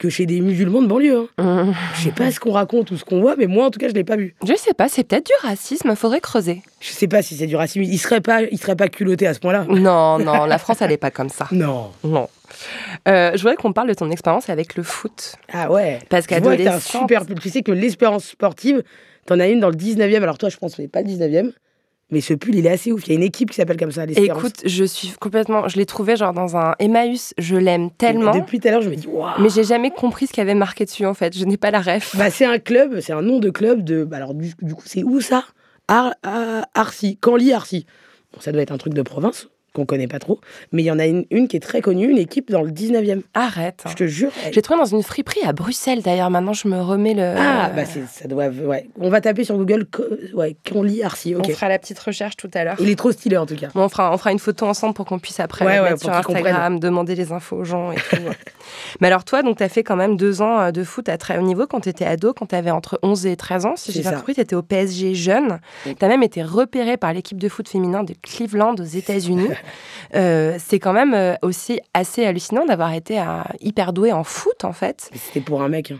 [0.00, 1.28] que chez des musulmans de banlieue.
[1.38, 1.72] Hein.
[1.94, 3.86] Je sais pas ce qu'on raconte ou ce qu'on voit, mais moi, en tout cas,
[3.88, 4.34] je l'ai pas vu.
[4.48, 6.62] Je sais pas, c'est peut-être du racisme, faudrait creuser.
[6.80, 7.82] Je sais pas si c'est du racisme.
[7.82, 9.66] Il serait pas, il serait pas culotté à ce point-là.
[9.68, 11.46] Non, non, la France, elle est pas comme ça.
[11.52, 11.90] Non.
[12.02, 12.28] Non.
[13.08, 15.36] Euh, je voudrais qu'on parle de ton expérience avec le foot.
[15.52, 15.98] Ah ouais.
[16.08, 17.24] Parce qu'adolescente- super.
[17.40, 18.82] Tu sais que l'espérance sportive,
[19.26, 20.22] t'en as une dans le 19e.
[20.22, 21.52] Alors toi, je pense que c'est pas le 19e.
[22.10, 23.06] Mais ce pull, il est assez ouf.
[23.06, 24.38] Il y a une équipe qui s'appelle comme ça, l'espérance.
[24.40, 25.68] Écoute, je suis complètement.
[25.68, 28.32] Je l'ai trouvé genre dans un Emmaüs, je l'aime tellement.
[28.32, 29.40] Depuis tout à l'heure, je me dis, waouh.
[29.40, 31.36] Mais j'ai jamais compris ce qu'il y avait marqué dessus en fait.
[31.36, 32.16] Je n'ai pas la ref.
[32.16, 34.04] Bah, c'est un club, c'est un nom de club de.
[34.04, 35.44] bah, alors, du, du coup, c'est où ça?
[35.88, 37.86] Ar, Ar- Arcy, Canly Arcy.
[38.32, 40.40] Bon, ça doit être un truc de province qu'on connaît pas trop.
[40.72, 42.70] Mais il y en a une, une qui est très connue, une équipe dans le
[42.70, 43.22] 19e.
[43.34, 43.84] Arrête.
[43.88, 44.30] Je te jure.
[44.44, 46.30] elle- J'ai trouvé dans une friperie à Bruxelles d'ailleurs.
[46.30, 47.34] Maintenant, je me remets le.
[47.36, 48.48] Ah, bah, ça doit.
[48.48, 48.88] Ouais.
[48.98, 49.86] On va taper sur Google.
[50.34, 51.44] Ouais, Canly Arcy, ok.
[51.48, 52.76] On fera la petite recherche tout à l'heure.
[52.80, 53.68] Il est trop stylé en tout cas.
[53.74, 56.10] Bon, on, fera, on fera une photo ensemble pour qu'on puisse après Ouais, mettre sur
[56.12, 58.16] Instagram, demander les infos aux gens et tout.
[59.00, 61.16] Mais alors toi, donc tu as fait quand même deux ans euh, de foot à
[61.18, 63.74] très haut niveau quand tu étais ado, quand tu avais entre 11 et 13 ans.
[63.76, 65.58] Si j'ai bien compris, tu étais au PSG jeune.
[65.84, 69.48] Tu as même été repéré par l'équipe de foot féminin de Cleveland aux États-Unis.
[70.16, 73.24] Euh, C'est quand même euh, aussi assez hallucinant d'avoir été euh,
[73.60, 75.08] hyper doué en foot en fait.
[75.12, 75.92] Mais C'était pour un mec.
[75.92, 75.98] hein.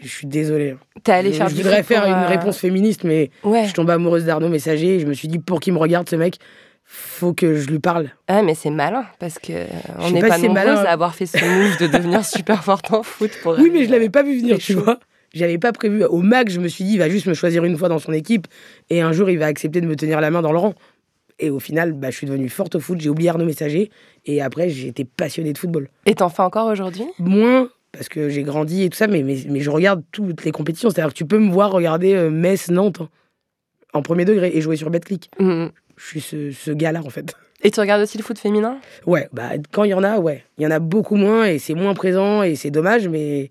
[0.00, 0.76] Je suis désolé.
[1.02, 3.60] T'es allé je, faire je du voudrais faire une euh, réponse féministe, mais Ouais.
[3.62, 6.08] je suis tombée amoureuse d'Arnaud Messager et je me suis dit, pour qu'il me regarde,
[6.08, 6.36] ce mec,
[6.84, 8.10] faut que je lui parle.
[8.28, 9.66] Ah, mais c'est malin parce que euh,
[9.98, 10.84] on n'est pas pas, si c'est nombreuses malin.
[10.84, 13.30] à avoir fait ce move de devenir super forte en foot.
[13.42, 15.00] Pour Oui, mais je l'avais pas vu venir, tu vois.
[15.34, 16.04] J'avais pas prévu.
[16.04, 18.12] Au max, je me suis dit, il va juste me choisir une fois dans son
[18.12, 18.46] équipe
[18.90, 20.74] et un jour, il va accepter de me tenir la main dans le rang.
[21.40, 23.90] Et au final, bah, je suis devenue forte au foot, j'ai oublié Arnaud Messager
[24.26, 25.88] et après, j'ai été passionné de football.
[26.06, 27.06] Et t'en fais encore aujourd'hui?
[27.18, 30.52] Moins parce que j'ai grandi et tout ça, mais, mais, mais je regarde toutes les
[30.52, 30.90] compétitions.
[30.90, 33.08] C'est-à-dire que tu peux me voir regarder euh, Metz-Nantes hein,
[33.92, 35.30] en premier degré et jouer sur BetClick.
[35.40, 35.70] Mhm.
[35.96, 37.34] Je suis ce, ce gars-là, en fait.
[37.62, 38.78] Et tu regardes aussi le foot féminin?
[39.06, 40.44] Ouais, bah quand il y en a, ouais.
[40.58, 43.50] Il y en a beaucoup moins et c'est moins présent et c'est dommage, mais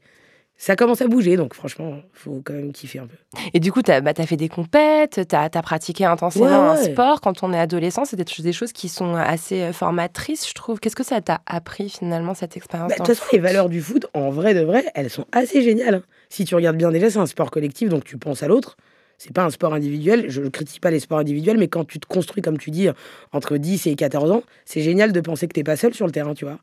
[0.61, 3.15] ça commence à bouger, donc franchement, faut quand même kiffer un peu.
[3.53, 6.91] Et du coup, tu as, fait des compètes, tu as, pratiqué intensément Ouais, un ouais.
[6.91, 7.21] sport.
[7.21, 10.81] Quand on est adolescent, c'est des, des choses qui sont assez euh, formatrices, je trouve.
[10.81, 13.81] Qu'est-ce que ça t'a appris finalement, cette expérience Bah, De toute façon, les valeurs du
[13.81, 15.95] foot, en vrai de vrai, elles sont assez géniales.
[15.95, 16.03] hein.
[16.27, 18.75] Si tu regardes bien, déjà, c'est un sport collectif, donc tu penses à l'autre.
[19.17, 20.25] C'est pas un sport individuel.
[20.27, 22.89] Je ne critique pas les sports individuels, mais quand tu te construis, comme tu dis,
[23.31, 26.11] entre 10 et 14 ans, c'est génial de penser que t'es pas seul sur le
[26.11, 26.59] terrain, tu vois.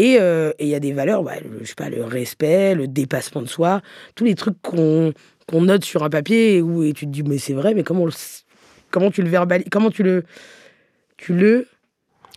[0.00, 2.74] Et euh, et il y a des valeurs, bah, le, je sais pas, le respect,
[2.74, 3.80] le dépassement de soi,
[4.14, 5.12] tous les trucs qu'on
[5.48, 7.82] qu'on note sur un papier et où et tu te dis, mais c'est vrai, mais
[7.82, 8.44] comment, on le s-
[8.90, 10.24] comment tu le verbalises, comment tu le.
[11.16, 11.66] Tu le.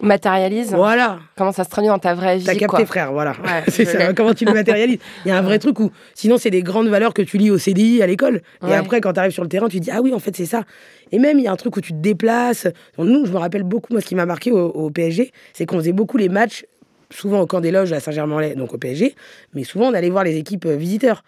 [0.01, 1.19] Matérialise Voilà.
[1.37, 2.85] Comment ça se traduit dans ta vraie vie T'as capté, quoi.
[2.87, 3.33] frère, voilà.
[3.45, 4.97] Ouais, c'est ça, comment tu le matérialises.
[5.25, 7.51] Il y a un vrai truc où, sinon, c'est des grandes valeurs que tu lis
[7.51, 8.41] au CDI à l'école.
[8.67, 10.35] Et après, quand tu arrives sur le terrain, tu te dis, ah oui, en fait,
[10.35, 10.63] c'est ça.
[11.11, 12.67] Et même, il y a un truc où tu te déplaces.
[12.97, 15.77] Nous, je me rappelle beaucoup, moi, ce qui m'a marqué au, au PSG, c'est qu'on
[15.77, 16.65] faisait beaucoup les matchs,
[17.11, 19.15] souvent au camp des loges à Saint-Germain-en-Laye, donc au PSG,
[19.53, 21.23] mais souvent, on allait voir les équipes euh, visiteurs.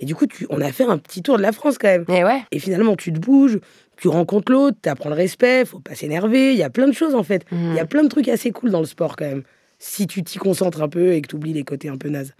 [0.00, 2.04] Et du coup, tu, on a fait un petit tour de la France quand même.
[2.08, 2.40] Et ouais.
[2.50, 3.60] Et finalement, tu te bouges,
[3.96, 6.52] tu rencontres l'autre, tu apprends le respect, faut pas s'énerver.
[6.52, 7.44] Il y a plein de choses en fait.
[7.52, 7.76] Il Mhm.
[7.76, 9.42] y a plein de trucs assez cool dans le sport quand même.
[9.78, 12.34] Si tu t'y concentres un peu et que tu oublies les côtés un peu nazes.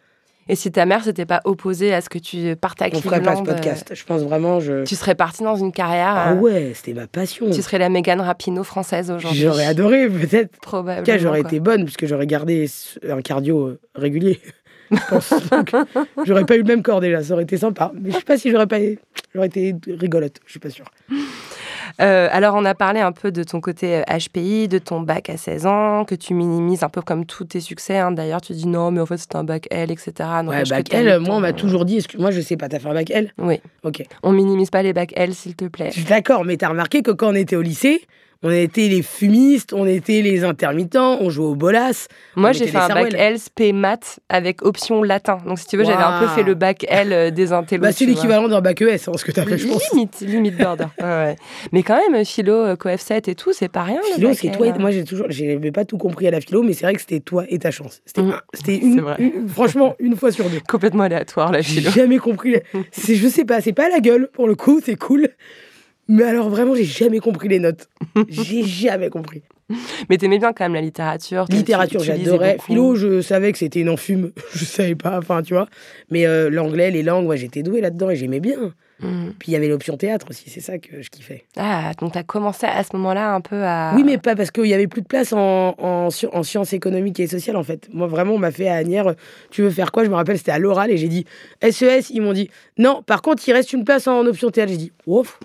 [0.49, 3.23] Et si ta mère s'était pas opposée à ce que tu partes à On ferait
[3.23, 3.93] pas ce Cleveland, euh, podcast.
[3.95, 4.85] Je pense vraiment, je.
[4.85, 6.15] Tu serais partie dans une carrière.
[6.17, 7.51] Ah euh, ouais, c'était ma passion.
[7.51, 9.41] Tu serais la Mégane Rapinoe française aujourd'hui.
[9.41, 10.59] J'aurais adoré peut-être.
[10.61, 11.01] Probablement.
[11.01, 12.69] En tout cas, j'aurais été bonne puisque j'aurais gardé
[13.09, 14.41] un cardio euh, régulier.
[16.27, 17.93] J'aurais pas eu le même corps déjà, ça aurait été sympa.
[17.99, 18.77] Mais je sais pas si j'aurais pas.
[19.35, 20.85] J'aurais été rigolote, je suis pas sûre.
[22.01, 25.29] Euh, alors, on a parlé un peu de ton côté euh, HPI, de ton bac
[25.31, 27.99] à 16 ans, que tu minimises un peu comme tous tes succès.
[27.99, 28.13] hein.
[28.13, 30.13] D'ailleurs, tu dis non, mais en fait, c'était un bac L, etc.
[30.19, 32.05] Ouais, N'empêche que bac L, moi, ton- on m'a toujours dit.
[32.19, 33.33] Moi, je sais pas, t'as fait un bac L?
[33.39, 33.61] Oui.
[33.83, 34.03] Ok.
[34.23, 35.89] On minimise pas les bacs L, s'il te plaît.
[35.91, 38.01] Je suis d'accord, mais t'as remarqué que quand on était au lycée,
[38.43, 42.09] on était les fumistes, on était les intermittents, on jouait au bolas.
[42.37, 43.13] Moi, j'ai fait un bac.
[43.15, 45.39] L spé maths avec option latin.
[45.47, 47.83] Donc, si tu veux, j'avais un peu fait le bac L euh, des intellos.
[47.83, 49.93] Bah, c'est tu l'équivalent d'un bac ES, hein, ce que t'as fait, je pense.
[49.93, 50.87] Limite, limite border.
[51.03, 51.37] Ouais.
[51.73, 54.01] Mais quand même, philo, euh, coef 7 et tout, c'est pas rien.
[54.15, 54.67] Philo, c'est toi.
[54.67, 54.77] et- hein.
[54.79, 57.21] Moi, j'ai toujours, j'avais pas tout compris à la philo, mais c'est vrai que c'était
[57.21, 58.01] toi et ta chance.
[58.07, 58.23] C'était,
[58.55, 60.61] c'était une, une- franchement, une fois sur deux.
[60.69, 61.91] Complètement aléatoire, la J'ai philo.
[61.91, 62.57] jamais compris.
[63.07, 65.29] Je sais pas, c'est pas la gueule pour le coup, c'est cool.
[66.13, 67.89] Mais alors vraiment, j'ai jamais compris les notes.
[68.29, 69.43] j'ai jamais compris.
[70.11, 71.47] Mais t'aimais bien quand même la littérature.
[71.49, 72.59] tu- Littérature, j'adorais.
[72.67, 74.33] Philo, je savais que c'était une enfume.
[74.55, 75.67] je savais pas, enfin, tu vois.
[76.11, 78.75] Mais euh, l'anglais, les langues, ouais, j'étais doué là-dedans et j'aimais bien.
[79.01, 79.33] Mhm.
[79.39, 81.45] Puis il y avait l'option théâtre aussi, c'est ça que je kiffais.
[81.57, 83.95] Ah, donc t'as commencé à ce moment-là un peu à.
[83.97, 86.73] Oui, mais pas parce qu'il y avait plus de place en, en, sci- en sciences
[86.75, 87.89] économiques et sociales, en fait.
[87.93, 89.15] Moi, vraiment, on m'a fait à Agnières, euh,
[89.51, 90.05] tu veux faire quoi?
[90.05, 91.25] Je me rappelle, c'était à l'oral et j'ai dit
[91.63, 92.11] SES.
[92.11, 94.71] Ils m'ont dit non, par contre, il reste une place en option théâtre.
[94.71, 95.41] J'ai dit ouf.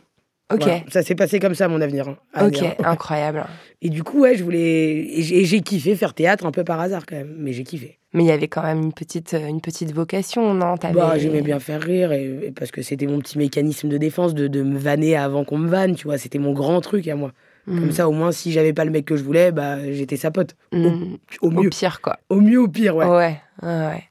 [0.53, 0.61] Ok.
[0.61, 0.79] Voilà.
[0.89, 2.07] Ça s'est passé comme ça, mon avenir.
[2.07, 3.45] hein, Ok, incroyable.
[3.81, 5.07] Et du coup, ouais, je voulais.
[5.19, 7.99] Et j'ai kiffé faire théâtre un peu par hasard quand même, mais j'ai kiffé.
[8.13, 10.75] Mais il y avait quand même une petite, euh, une petite vocation, non?
[10.93, 14.33] Bah, j'aimais bien faire rire et, et parce que c'était mon petit mécanisme de défense
[14.33, 16.17] de, de me vanner avant qu'on me vanne, tu vois.
[16.17, 17.33] C'était mon grand truc à moi.
[17.67, 17.79] Mm.
[17.81, 20.31] Comme ça, au moins, si j'avais pas le mec que je voulais, bah, j'étais sa
[20.31, 20.55] pote.
[20.71, 21.17] Au- Mm.
[21.41, 21.67] Au, mieux.
[21.67, 22.17] Au pire, quoi.
[22.29, 23.05] Au mieux, au pire, ouais.
[23.05, 24.03] Ouais, ouais, ouais.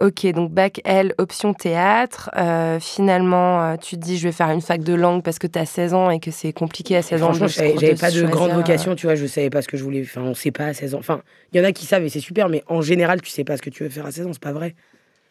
[0.00, 2.30] Ok, donc bac L, option théâtre.
[2.36, 5.48] Euh, finalement, euh, tu te dis, je vais faire une fac de langue parce que
[5.48, 7.32] tu as 16 ans et que c'est compliqué à 16 ans.
[7.32, 9.82] Franchement, j'avais pas de grande euh, vocation, tu vois, je savais pas ce que je
[9.82, 10.02] voulais.
[10.02, 10.98] Enfin, on sait pas à 16 ans.
[11.00, 13.42] Enfin, il y en a qui savent et c'est super, mais en général, tu sais
[13.42, 14.76] pas ce que tu veux faire à 16 ans, c'est pas vrai.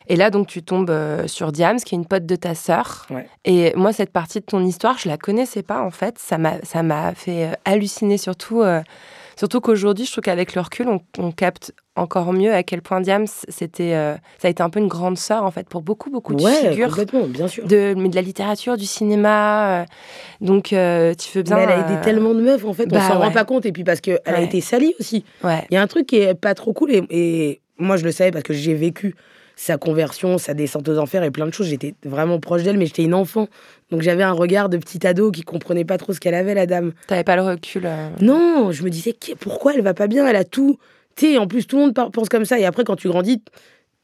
[0.09, 0.93] Et là, donc, tu tombes
[1.27, 3.07] sur Diams, qui est une pote de ta sœur.
[3.09, 3.27] Ouais.
[3.45, 6.17] Et moi, cette partie de ton histoire, je la connaissais pas, en fait.
[6.19, 8.81] Ça m'a, ça m'a fait halluciner, surtout, euh,
[9.37, 12.99] surtout qu'aujourd'hui, je trouve qu'avec le recul, on, on capte encore mieux à quel point
[13.01, 16.09] Diams, c'était, euh, ça a été un peu une grande sœur, en fait, pour beaucoup,
[16.09, 16.89] beaucoup de Ouais, figures.
[16.89, 17.65] complètement, bien sûr.
[17.65, 19.81] De, mais de la littérature, du cinéma.
[19.81, 19.85] euh,
[20.41, 21.55] donc, euh, tu fais bien.
[21.55, 23.25] Mais elle a aidé tellement de meufs, en fait, on bah s'en ouais.
[23.27, 23.65] rend pas compte.
[23.65, 25.23] Et puis parce qu'elle a été salie aussi.
[25.43, 25.65] Ouais.
[25.71, 28.11] Il y a un truc qui est pas trop cool, et, et moi je le
[28.11, 29.15] savais parce que j'ai vécu
[29.59, 31.67] sa conversion, sa descente aux enfers et plein de choses.
[31.67, 33.47] J'étais vraiment proche d'elle, mais j'étais une enfant.
[33.89, 36.67] Donc j'avais un regard de petit ado qui comprenait pas trop ce qu'elle avait, la
[36.67, 36.93] dame.
[37.07, 37.81] T'avais pas le recul.
[37.85, 40.27] euh, Non, je me disais, pourquoi elle va pas bien?
[40.27, 40.77] Elle a tout.
[41.15, 42.59] Tu sais, en plus, tout le monde pense comme ça.
[42.59, 43.41] Et après, quand tu grandis,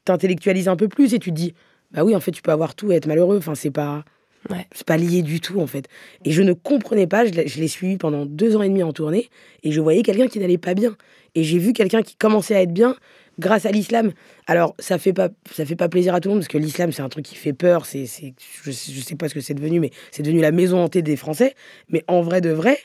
[0.05, 1.53] t'intellectualises un peu plus et tu te dis,
[1.91, 3.37] bah oui, en fait, tu peux avoir tout et être malheureux.
[3.37, 4.03] Enfin, c'est pas.
[4.49, 4.65] Ouais.
[4.73, 5.85] C'est pas lié du tout, en fait.
[6.25, 8.83] Et je ne comprenais pas, je l'ai je l'ai suivi pendant deux ans et demi
[8.83, 9.29] en tournée,
[9.63, 10.97] et je voyais quelqu'un qui n'allait pas bien.
[11.35, 12.97] Et j'ai vu quelqu'un qui commençait à être bien
[13.39, 14.11] grâce à l'islam.
[14.47, 16.91] Alors, ça fait pas, ça fait pas plaisir à tout le monde, parce que l'islam,
[16.91, 19.79] c'est un truc qui fait peur, c'est, je, je sais pas ce que c'est devenu,
[19.79, 21.55] mais c'est devenu la maison hantée des Français.
[21.89, 22.77] Mais en vrai de vrai,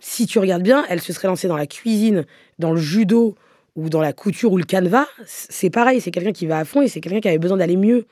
[0.00, 2.24] si tu regardes bien, elle se serait lancée dans la cuisine,
[2.58, 3.34] dans le judo,
[3.74, 6.80] ou dans la couture ou le canevas, c'est pareil, c'est quelqu'un qui va à fond
[6.80, 8.06] et c'est quelqu'un qui avait besoin d'aller mieux.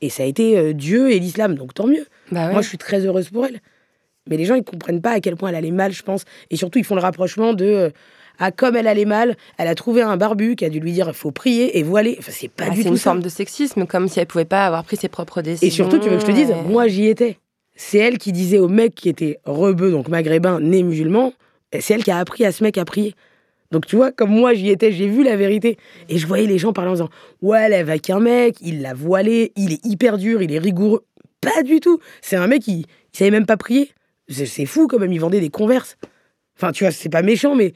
[0.00, 2.06] Et ça a été euh, Dieu et l'islam, donc tant mieux.
[2.32, 2.52] Bah ouais.
[2.54, 3.60] Moi, je suis très heureuse pour elle.
[4.30, 6.24] Mais les gens, ils comprennent pas à quel point elle allait mal, je pense.
[6.48, 7.66] Et surtout, ils font le rapprochement de.
[7.66, 7.90] euh,
[8.40, 11.06] ah, comme elle allait mal, elle a trouvé un barbu qui a dû lui dire
[11.08, 12.16] il faut prier et voiler.
[12.18, 13.10] Enfin, c'est pas Ah, du c'est tout une ça.
[13.10, 15.68] forme de sexisme, comme si elle pouvait pas avoir pris ses propres décisions.
[15.68, 17.38] Et surtout, tu veux que je te dise, moi, j'y étais.
[17.76, 21.32] C'est elle qui disait au mec qui était rebeu, donc maghrébin, né musulman,
[21.78, 23.14] c'est elle qui a appris à ce mec à prier.
[23.70, 25.78] Donc tu vois, comme moi j'y étais, j'ai vu la vérité.
[26.08, 27.08] Et je voyais les gens parler en disant
[27.40, 30.58] Ouais, elle est avec un mec, il l'a voilé, il est hyper dur, il est
[30.58, 31.04] rigoureux.
[31.40, 32.00] Pas du tout.
[32.20, 33.90] C'est un mec qui il savait même pas prier.
[34.28, 35.96] C'est c'est fou quand même, il vendait des converses.
[36.58, 37.72] Enfin, tu vois, c'est pas méchant, mais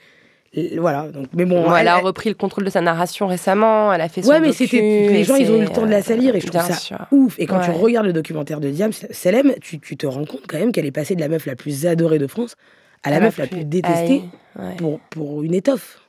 [0.79, 1.09] voilà.
[1.09, 4.01] Donc, mais bon, Bon, elle, a elle- repris le contrôle de sa narration récemment, elle
[4.01, 6.03] a fait son Ouais, mais c'était les gens, ils ont eu le temps de la
[6.03, 6.99] salir et je euh, trouve bien ça sûr.
[7.11, 7.39] ouf.
[7.39, 7.77] Et quand tu Ouais.
[7.77, 10.93] regardes le documentaire de Diam, Selem, tu, tu te rends compte quand même qu'elle est
[10.93, 12.55] passée de la meuf la plus adorée de France
[13.03, 14.23] à la meuf la plus détestée
[14.59, 14.77] ouais.
[14.79, 16.01] pour, pour une étoffe.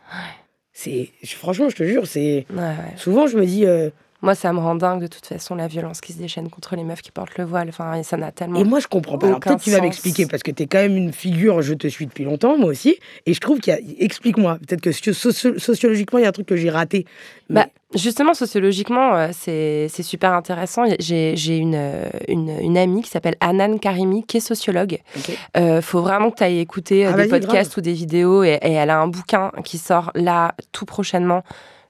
[0.74, 2.74] C'est franchement, je te jure, c'est Ouais, ouais.
[2.98, 3.90] souvent je me dis euh,
[4.22, 6.84] Moi, ça me rend dingue de toute façon la violence qui se déchaîne contre les
[6.84, 7.68] meufs qui portent le voile.
[7.70, 8.60] Enfin, ça n'a tellement.
[8.60, 9.28] et moi je comprends pas.
[9.28, 11.88] Alors peut-être tu vas m'expliquer parce que tu es quand même une figure, je te
[11.88, 15.60] suis depuis longtemps moi aussi et je trouve qu'il y a explique-moi, peut-être que socio-
[15.60, 17.06] sociologiquement il y a un truc que j'ai raté.
[17.50, 20.84] Mais- Bah, justement, sociologiquement, euh, c'est super intéressant.
[21.00, 24.98] J'ai une, euh, une, une amie qui s'appelle Anan Karimi, qui est sociologue.
[25.18, 25.38] Ok.
[25.58, 28.44] Euh, faut vraiment que tu ailles écouter Ah, des podcasts ou des vidéos.
[28.44, 31.44] Et, et elle a un bouquin qui sort là, tout prochainement.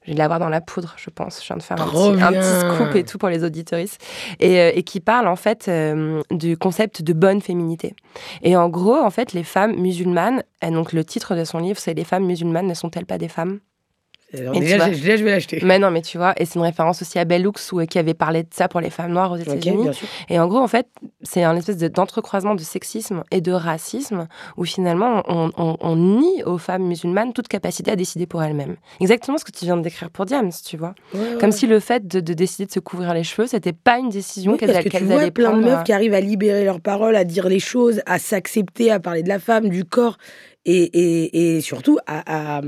[0.05, 1.41] Je vais l'avoir dans la poudre, je pense.
[1.41, 2.39] Je viens de faire un petit, un bien.
[2.39, 3.99] petit scoop et tout pour les auditoristes.
[4.39, 7.95] Et, euh, et qui parle en fait euh, du concept de bonne féminité.
[8.43, 11.79] Et en gros, en fait, les femmes musulmanes, et donc le titre de son livre,
[11.79, 13.59] c'est Les femmes musulmanes ne sont-elles pas des femmes?
[14.39, 15.59] Alors, déjà, vois- je- déjà, je vais l'acheter.
[15.63, 17.97] mais non, mais tu vois, et c'est une référence aussi à Bell Hooks où, qui
[17.99, 19.87] avait parlé de ça pour les femmes noires aux États-Unis.
[20.29, 20.87] et en gros, en fait,
[21.23, 25.95] c'est un espèce de- d'entrecroisement de sexisme et de racisme où finalement on, on- on
[25.95, 28.75] nie aux femmes musulmanes toute capacité à décider pour elles-mêmes.
[28.99, 30.95] Exactement ce que tu viens de décrire pour Diams, tu vois.
[31.13, 33.73] Ouais, ouais, Comme si le fait de, de décider de se couvrir les cheveux, c'était
[33.73, 35.75] pas une décision Oui, qu'elles vois allaient plein de prendre.
[35.77, 39.23] meufs qui arrivent à libérer leurs paroles, à dire les choses, à s'accepter, à parler
[39.23, 40.17] de la femme, du corps,
[40.65, 42.61] et, et, et surtout à, à,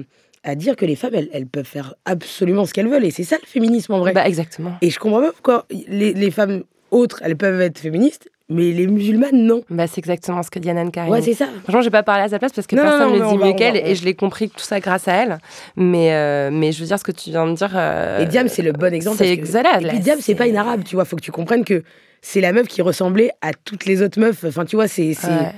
[0.47, 3.05] à dire que les femmes, elles, elles peuvent faire absolument ce qu'elles veulent.
[3.05, 4.13] Et c'est ça le féminisme en vrai.
[4.13, 4.73] Bah, exactement.
[4.81, 8.87] et je comprends pas pourquoi les, les femmes autres, elles peuvent être féministes, mais les
[8.87, 9.63] musulmanes, non.
[9.69, 11.11] Bah, c'est exactement ce que dit Anan Karim.
[11.11, 11.47] Ouais, c'est ça.
[11.63, 13.53] Franchement, j'ai pas parlé à sa place parce que Non, personne ne le dit mieux
[13.53, 15.37] qu'elle et je l'ai compris tout ça grâce à elle.
[15.75, 17.71] Mais, euh, mais je veux dire ce que tu viens de dire.
[17.75, 19.17] euh, Et Diam, c'est le bon exemple.
[19.17, 19.79] C'est excellent.
[19.81, 21.03] Et puis Diam, c'est pas une arabe, tu vois.
[21.03, 21.83] Faut que tu comprennes que
[22.21, 24.45] c'est la meuf qui ressemblait à toutes les autres meufs.
[24.45, 25.51] Enfin, tu vois, c'est c'est Ouais.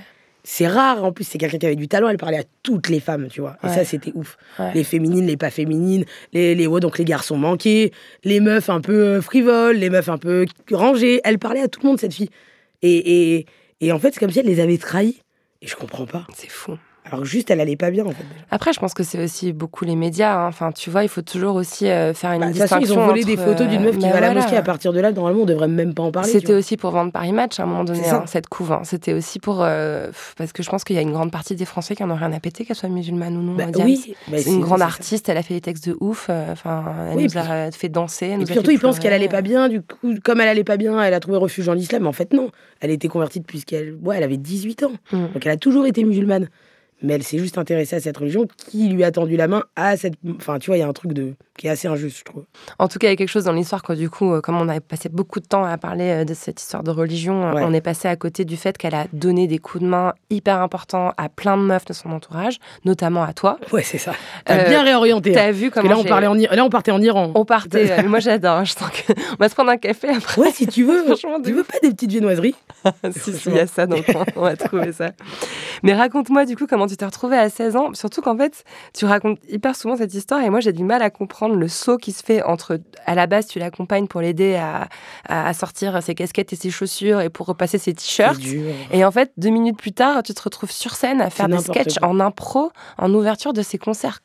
[0.51, 1.03] C'est rare.
[1.03, 2.09] En plus, c'est quelqu'un qui avait du talent.
[2.09, 3.57] Elle parlait à toutes les femmes, tu vois.
[3.63, 4.35] Et ça, c'était ouf.
[4.57, 4.73] Ouais.
[4.73, 7.91] Les féminines, les pas féminines, les les ouais, donc les garçons manqués,
[8.23, 11.21] les meufs un peu euh, frivoles, les meufs un peu rangées.
[11.23, 12.31] Elle parlait à tout le monde cette fille.
[12.81, 13.45] Et et,
[13.79, 15.21] et en fait, c'est comme si elle les avait trahis.
[15.61, 16.25] Et je comprends pas.
[16.35, 16.79] C'est fou.
[17.11, 18.23] Alors juste, elle allait pas bien en fait.
[18.51, 20.35] Après, je pense que c'est aussi beaucoup les médias.
[20.35, 20.47] hein.
[20.47, 22.95] Enfin, tu vois, il faut toujours aussi euh, faire une Bah, toute façon, distinction.
[22.95, 24.57] ils ont volé entre, des photos d'une meuf qui euh, va à la mosquée.
[24.57, 26.29] À partir de là, normalement, on devrait même pas en parler.
[26.31, 28.71] C'était aussi pour vendre Paris Match à un moment donné, hein, cette couve.
[28.71, 28.81] hein.
[28.83, 29.63] C'était aussi pour.
[29.63, 32.09] euh, parce que je pense qu'il y a une grande partie des Français qui en
[32.11, 33.53] ont rien à péter, qu'elle soit musulmane ou non.
[33.55, 34.85] Bah, oui, bah, c'est une grande ça.
[34.85, 36.27] artiste, elle a fait des textes de ouf.
[36.29, 38.25] euh, Enfin, elle Oui, nous puis- a fait danser.
[38.27, 39.67] elle Et nous puis a surtout, ils pensent qu'elle allait pas bien.
[39.69, 42.05] Du coup, comme elle allait pas bien, elle a trouvé refuge en l'islam.
[42.07, 42.49] En fait, non.
[42.81, 44.91] Elle était convertie depuis qu'elle ouais, elle avait 18 ans.
[45.11, 45.17] Mm.
[45.33, 46.47] Donc elle a toujours été musulmane.
[47.01, 49.95] Mais elle s'est juste intéressée à cette religion qui lui a tendu la main à
[49.97, 50.15] cette.
[50.35, 52.43] Enfin, tu vois, il y a un truc de qui est assez injuste, je trouve.
[52.77, 54.55] En tout cas, il y a quelque chose dans l'histoire que du coup, euh, comme
[54.59, 57.53] on a passé beaucoup de temps à parler euh, de cette histoire de religion, euh,
[57.53, 57.63] Ouais.
[57.65, 60.61] on est passé à côté du fait qu'elle a donné des coups de main hyper
[60.61, 63.59] importants à plein de meufs de son entourage, notamment à toi.
[63.73, 64.13] Ouais, c'est ça.
[64.45, 65.31] T'as Euh, bien réorienté.
[65.33, 65.51] T'as hein.
[65.51, 67.31] vu Parce que comment là, on parlait en là, on partait en Iran.
[67.35, 67.91] On partait.
[67.91, 68.63] euh, moi, j'adore.
[68.65, 70.41] Je sens que on va se prendre un café après.
[70.41, 71.03] Ouais, si tu veux.
[71.05, 72.55] Franchement, tu veux pas des petites viennoiseries?
[73.11, 75.11] Si, si, il y a ça dans le coin, on va trouver ça.
[75.83, 79.05] Mais raconte-moi du coup comment tu t'es retrouvée à 16 ans, surtout qu'en fait, tu
[79.05, 82.11] racontes hyper souvent cette histoire et moi j'ai du mal à comprendre le saut qui
[82.11, 84.89] se fait entre, à la base, tu l'accompagnes pour l'aider à,
[85.27, 88.41] à, sortir ses casquettes et ses chaussures et pour repasser ses t-shirts.
[88.91, 91.59] Et en fait, deux minutes plus tard, tu te retrouves sur scène à faire des
[91.59, 92.07] sketchs quoi.
[92.07, 94.19] en impro, en ouverture de ses concerts.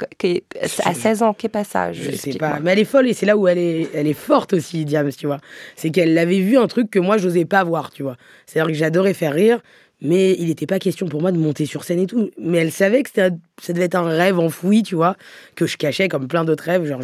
[0.84, 3.26] À 16 ans, qu'est pas ça Je sais pas, mais elle est folle et c'est
[3.26, 5.38] là où elle est, elle est forte aussi, Diams, tu vois.
[5.76, 8.16] C'est qu'elle avait vu un truc que moi, j'osais pas voir, tu vois.
[8.46, 9.60] C'est-à-dire que j'adorais faire rire,
[10.04, 12.30] mais il n'était pas question pour moi de monter sur scène et tout.
[12.38, 15.16] Mais elle savait que ça devait être un rêve enfoui, tu vois,
[15.56, 16.84] que je cachais comme plein d'autres rêves.
[16.84, 17.00] Genre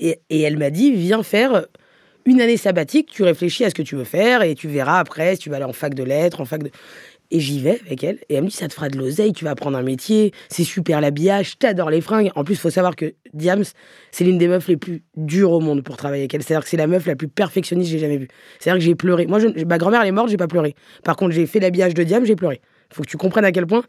[0.00, 1.66] et, et elle m'a dit, viens faire
[2.24, 5.36] une année sabbatique, tu réfléchis à ce que tu veux faire et tu verras après
[5.36, 6.70] si tu vas aller en fac de lettres, en fac de...
[7.30, 8.18] Et j'y vais avec elle.
[8.28, 10.64] Et elle me dit, ça te fera de l'oseille, tu vas apprendre un métier, c'est
[10.64, 12.30] super l'habillage, t'adores les fringues.
[12.34, 13.64] En plus, il faut savoir que Diams,
[14.12, 16.42] c'est l'une des meufs les plus dures au monde pour travailler avec elle.
[16.42, 18.28] C'est-à-dire que c'est la meuf la plus perfectionniste que j'ai jamais vue.
[18.58, 19.26] C'est-à-dire que j'ai pleuré.
[19.26, 20.74] Moi, ma grand-mère, elle est morte, j'ai pas pleuré.
[21.04, 22.60] Par contre, j'ai fait l'habillage de Diams, j'ai pleuré.
[22.92, 23.82] Faut que tu comprennes à quel point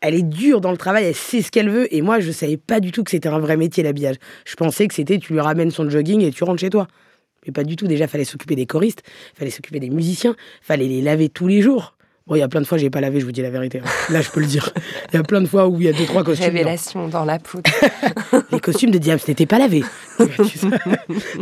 [0.00, 1.92] elle est dure dans le travail, elle sait ce qu'elle veut.
[1.94, 4.16] Et moi, je savais pas du tout que c'était un vrai métier, l'habillage.
[4.44, 6.86] Je pensais que c'était tu lui ramènes son jogging et tu rentres chez toi.
[7.46, 7.86] Mais pas du tout.
[7.86, 9.02] Déjà, fallait s'occuper des choristes,
[9.34, 11.95] fallait s'occuper des musiciens, fallait les laver tous les jours.
[12.28, 13.78] Bon, il y a plein de fois, j'ai pas lavé, je vous dis la vérité.
[13.78, 13.88] hein.
[14.12, 14.70] Là, je peux le dire.
[15.12, 16.46] Il y a plein de fois où il y a deux, trois costumes.
[16.46, 16.52] non.
[16.52, 17.70] Révélation dans la poudre.
[18.50, 19.84] Les costumes de Diams n'étaient pas lavés.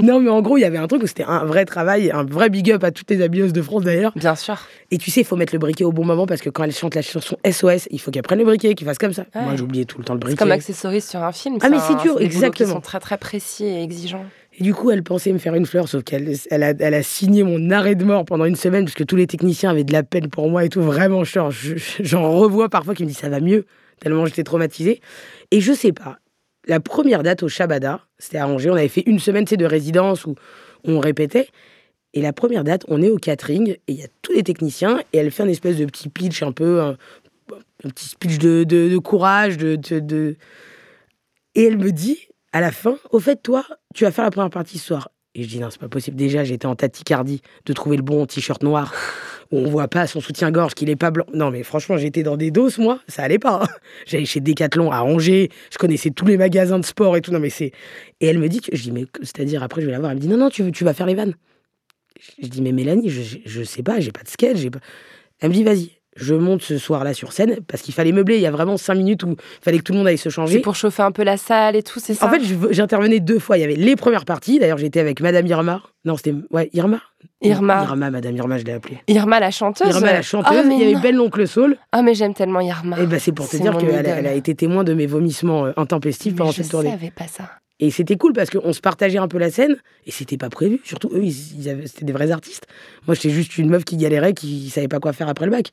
[0.02, 2.24] Non, mais en gros, il y avait un truc où c'était un vrai travail, un
[2.24, 4.12] vrai big up à toutes les habilleuses de France d'ailleurs.
[4.16, 4.58] Bien sûr.
[4.90, 6.72] Et tu sais, il faut mettre le briquet au bon moment parce que quand elle
[6.72, 9.24] chante la chanson SOS, il faut qu'elle prenne le briquet, qu'il fasse comme ça.
[9.34, 9.42] Ouais.
[9.42, 10.38] Moi, j'oubliais tout le temps le C'est briquet.
[10.38, 11.58] comme accessoriste sur un film.
[11.62, 12.74] Ah, mais c'est hein, dur, exactement.
[12.74, 14.24] sont très très précis et exigeants.
[14.58, 17.70] Et du coup, elle pensait me faire une fleur, sauf qu'elle elle a, signé mon
[17.70, 20.28] arrêt de mort pendant une semaine parce que tous les techniciens avaient de la peine
[20.28, 20.80] pour moi et tout.
[20.80, 23.66] Vraiment, j'en revois parfois qui me disent ça va mieux,
[24.00, 25.00] tellement j'étais traumatisée.
[25.50, 26.18] Et je sais pas,
[26.66, 30.24] la première date au Shabada, c'était à Angers, on avait fait une semaine de résidence
[30.24, 30.36] où
[30.84, 31.48] on répétait.
[32.12, 35.00] Et la première date, on est au catering et il y a tous les techniciens
[35.12, 36.96] et elle fait un espèce de petit pitch un peu, un,
[37.82, 40.36] petit speech de, courage, de-
[41.56, 44.48] Et elle me dit, à la fin, au fait, toi, tu vas faire la première
[44.48, 45.10] partie ce soir.
[45.34, 46.16] Et je dis, non, c'est pas possible.
[46.16, 48.94] Déjà, j'étais en tachycardie de trouver le bon t-shirt noir
[49.50, 51.26] où on voit pas son soutien-gorge, qu'il est pas blanc.
[51.34, 53.64] Non, mais franchement, j'étais dans des doses, moi, ça allait pas.
[53.64, 53.66] hein.
[54.06, 57.32] J'allais chez Decathlon à Angers, je connaissais tous les magasins de sport et tout.
[57.32, 57.72] Non, mais c'est.
[58.20, 60.12] Et elle me dit, je dis, mais c'est-à-dire, après, je vais la voir.
[60.12, 61.34] Elle me dit, non, non, tu, tu vas faire les vannes.
[62.40, 64.64] Je dis, mais Mélanie, je, je, sais pas, j'ai pas de sketch.
[64.70, 64.78] Pas...
[65.40, 68.36] Elle me dit, vas-y, je monte ce soir-là sur scène parce qu'il fallait meubler.
[68.36, 70.28] Il y a vraiment cinq minutes où il fallait que tout le monde aille se
[70.28, 70.54] changer.
[70.54, 73.20] C'est pour chauffer un peu la salle et tout, c'est ça En fait, je- j'intervenais
[73.20, 73.58] deux fois.
[73.58, 74.58] Il y avait les premières parties.
[74.58, 75.82] D'ailleurs, j'étais avec Madame Irma.
[76.04, 76.34] Non, c'était.
[76.50, 77.00] Ouais, Irma
[77.40, 77.82] Irma.
[77.84, 78.98] Irma, Madame Irma, je l'ai appelée.
[79.08, 79.88] Irma la chanteuse.
[79.88, 80.56] Irma, la chanteuse.
[80.58, 81.00] Ah, mais il y avait non.
[81.00, 81.76] Ben l'oncle Saul.
[81.92, 83.00] Ah, mais j'aime tellement Irma.
[83.00, 84.12] Et ben, c'est pour te dire qu'elle a, idole.
[84.18, 86.90] elle a été témoin de mes vomissements euh, intempestifs pendant je cette tournée.
[86.90, 87.44] savais pas ça.
[87.80, 90.80] Et c'était cool parce qu'on se partageait un peu la scène et c'était pas prévu.
[90.84, 91.32] Surtout eux, ils,
[91.86, 92.66] c'était des vrais artistes.
[93.06, 95.70] Moi, j'étais juste une meuf qui galérait, qui savait pas quoi faire après le bac.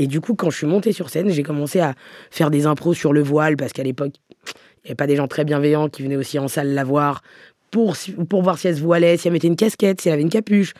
[0.00, 1.94] Et du coup, quand je suis montée sur scène, j'ai commencé à
[2.30, 4.14] faire des impros sur le voile parce qu'à l'époque,
[4.46, 7.20] il n'y avait pas des gens très bienveillants qui venaient aussi en salle la voir
[7.70, 7.94] pour,
[8.30, 10.30] pour voir si elle se voilait, si elle mettait une casquette, si elle avait une
[10.30, 10.72] capuche.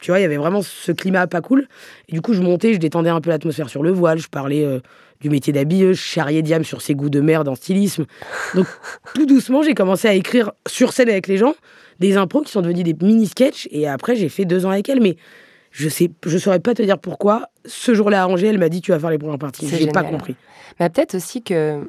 [0.00, 1.68] Tu vois, il y avait vraiment ce climat pas cool.
[2.08, 4.64] Et du coup, je montais, je détendais un peu l'atmosphère sur le voile, je parlais
[4.64, 4.80] euh,
[5.20, 8.06] du métier d'habilleuse, je charriais Diam sur ses goûts de merde en stylisme.
[8.54, 8.66] Donc,
[9.14, 11.54] tout doucement, j'ai commencé à écrire sur scène avec les gens
[12.00, 13.68] des impros qui sont devenus des mini-sketchs.
[13.70, 15.02] Et après, j'ai fait deux ans avec elle.
[15.02, 15.18] Mais
[15.72, 17.48] je sais, je saurais pas te dire pourquoi.
[17.64, 19.66] Ce jour-là à Angers, elle m'a dit Tu vas faire les premières parties.
[19.66, 20.36] J'ai pas compris.
[20.78, 21.80] Mais peut-être aussi que,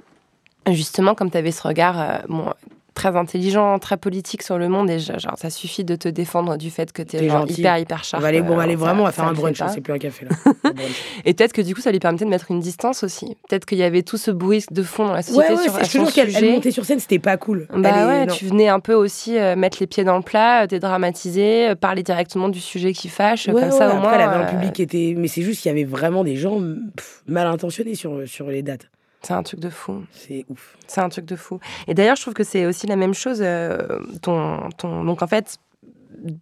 [0.71, 2.53] justement, comme tu avais ce regard euh, bon,
[2.93, 6.69] très intelligent, très politique sur le monde, et genre, ça suffit de te défendre du
[6.69, 8.21] fait que tu es T'es genre hyper, hyper On sharp.
[8.23, 9.61] va aller, bon, on va euh, aller ça- vraiment à ça faire un brunch.
[9.61, 10.71] hein, C'est plus un café là.
[11.25, 13.35] Et peut-être que du coup, ça lui permettait de mettre une distance aussi.
[13.49, 15.73] Peut-être qu'il y avait tout ce bruit de fond dans la ouais, société ouais, sur
[15.73, 17.67] c'est- à je jure qu'elle montait sur scène, c'était pas cool.
[17.75, 18.33] Bah est- ouais, non.
[18.33, 21.75] tu venais un peu aussi euh, mettre les pieds dans le plat, euh, dédramatiser, euh,
[21.75, 24.13] parler directement du sujet qui fâche, Ouais, comme ça ouais, au après, moins.
[24.13, 25.13] elle avait un euh, public qui était.
[25.17, 26.59] Mais c'est juste qu'il y avait vraiment des gens
[26.95, 28.89] pff, mal intentionnés sur, sur les dates.
[29.25, 30.03] C'est un truc de fou.
[30.11, 30.75] C'est ouf.
[30.87, 31.59] C'est un truc de fou.
[31.87, 33.39] Et d'ailleurs, je trouve que c'est aussi la même chose.
[33.41, 35.03] euh, ton, ton...
[35.05, 35.57] Donc en fait,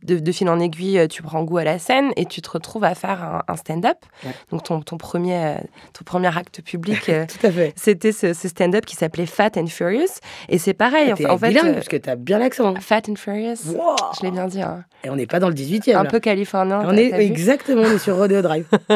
[0.03, 2.49] de, de fil en aiguille, euh, tu prends goût à la scène et tu te
[2.49, 3.97] retrouves à faire un, un stand-up.
[4.25, 4.31] Ouais.
[4.51, 5.55] Donc ton, ton, premier, euh,
[5.93, 7.09] ton premier acte public,
[7.75, 10.19] c'était ce, ce stand-up qui s'appait Fat and Furious.
[10.49, 11.13] Et c'est pareil.
[11.15, 12.73] T'es en, en fait, bilingue, parce que t'as bien l'accent.
[12.79, 13.57] Fat and Furious.
[13.75, 13.95] Wow.
[14.19, 14.61] Je l'ai bien dit.
[14.61, 14.83] hein.
[15.03, 15.95] Et on n'est pas dans le 18e.
[15.95, 16.09] Un là.
[16.09, 16.81] peu californien.
[16.85, 18.65] On est exactement, on est sur Rodeo Drive.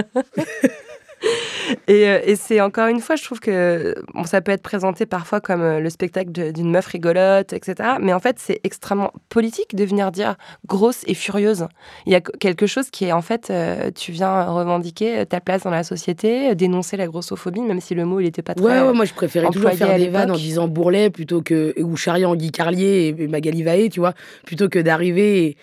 [1.88, 5.06] Et, euh, et c'est encore une fois, je trouve que bon, ça peut être présenté
[5.06, 7.90] parfois comme euh, le spectacle d'une meuf rigolote, etc.
[8.02, 11.68] Mais en fait, c'est extrêmement politique de venir dire grosse et furieuse.
[12.06, 15.64] Il y a quelque chose qui est en fait, euh, tu viens revendiquer ta place
[15.64, 18.66] dans la société, dénoncer la grossophobie, même si le mot il était pas très.
[18.66, 21.96] Ouais, ouais, moi je préférais toujours faire des vannes en disant bourrelet plutôt que ou
[21.96, 24.14] charriant Guy Carlier et, et Magali Vaé, tu vois,
[24.46, 25.58] plutôt que d'arriver et,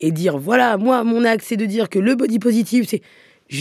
[0.00, 3.02] et dire voilà, moi mon axe c'est de dire que le body positive c'est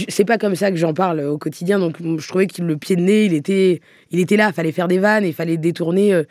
[0.09, 1.79] c'est pas comme ça que j'en parle au quotidien.
[1.79, 4.87] Donc je trouvais que le pied de nez, il était il était là, fallait faire
[4.87, 6.23] des vannes et fallait détourner euh,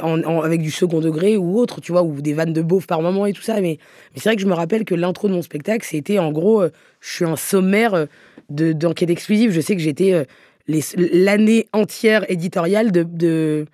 [0.00, 2.86] en, en- avec du second degré ou autre, tu vois, ou des vannes de beauf
[2.86, 3.54] par moment et tout ça.
[3.60, 3.78] Mais,
[4.14, 6.62] mais c'est vrai que je me rappelle que l'intro de mon spectacle, c'était en gros
[6.62, 8.06] euh, je suis un sommaire euh,
[8.50, 10.24] de d'enquête exclusive, je sais que j'étais euh,
[10.66, 13.66] les- l'année entière éditoriale de, de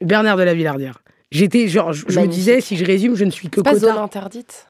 [0.00, 1.02] Bernard de la Villardière.
[1.30, 3.74] J'étais genre, je, je me disais, si je résume, je ne suis que C'est pas
[3.76, 4.66] zone interdite?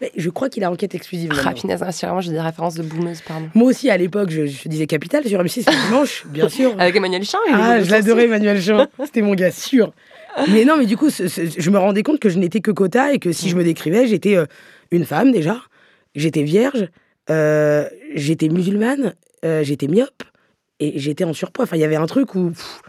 [0.00, 1.30] Mais je crois qu'il a enquête exclusive.
[1.54, 3.48] Punaise, vraiment, j'ai des références de boumeuse, pardon.
[3.54, 6.74] Moi aussi, à l'époque, je, je disais Capital sur M6 le dimanche, bien sûr.
[6.78, 7.38] Avec Emmanuel Chin.
[7.52, 8.86] Ah, je l'adorais, Emmanuel Jean.
[9.04, 9.92] C'était mon gars sûr.
[10.50, 12.70] Mais non, mais du coup, ce- ce- je me rendais compte que je n'étais que
[12.70, 14.46] quota et que si je me décrivais, j'étais euh,
[14.90, 15.58] une femme déjà,
[16.14, 16.88] j'étais vierge,
[17.30, 19.14] euh, j'étais musulmane,
[19.44, 20.22] euh, j'étais myope
[20.80, 21.64] et j'étais en surpoids.
[21.64, 22.80] Enfin, il y avait un truc où pff,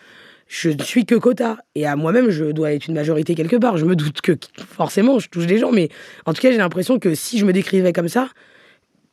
[0.47, 1.57] je ne suis que quota.
[1.75, 3.77] Et à moi-même, je dois être une majorité quelque part.
[3.77, 4.33] Je me doute que
[4.69, 5.71] forcément, je touche des gens.
[5.71, 5.89] Mais
[6.25, 8.29] en tout cas, j'ai l'impression que si je me décrivais comme ça,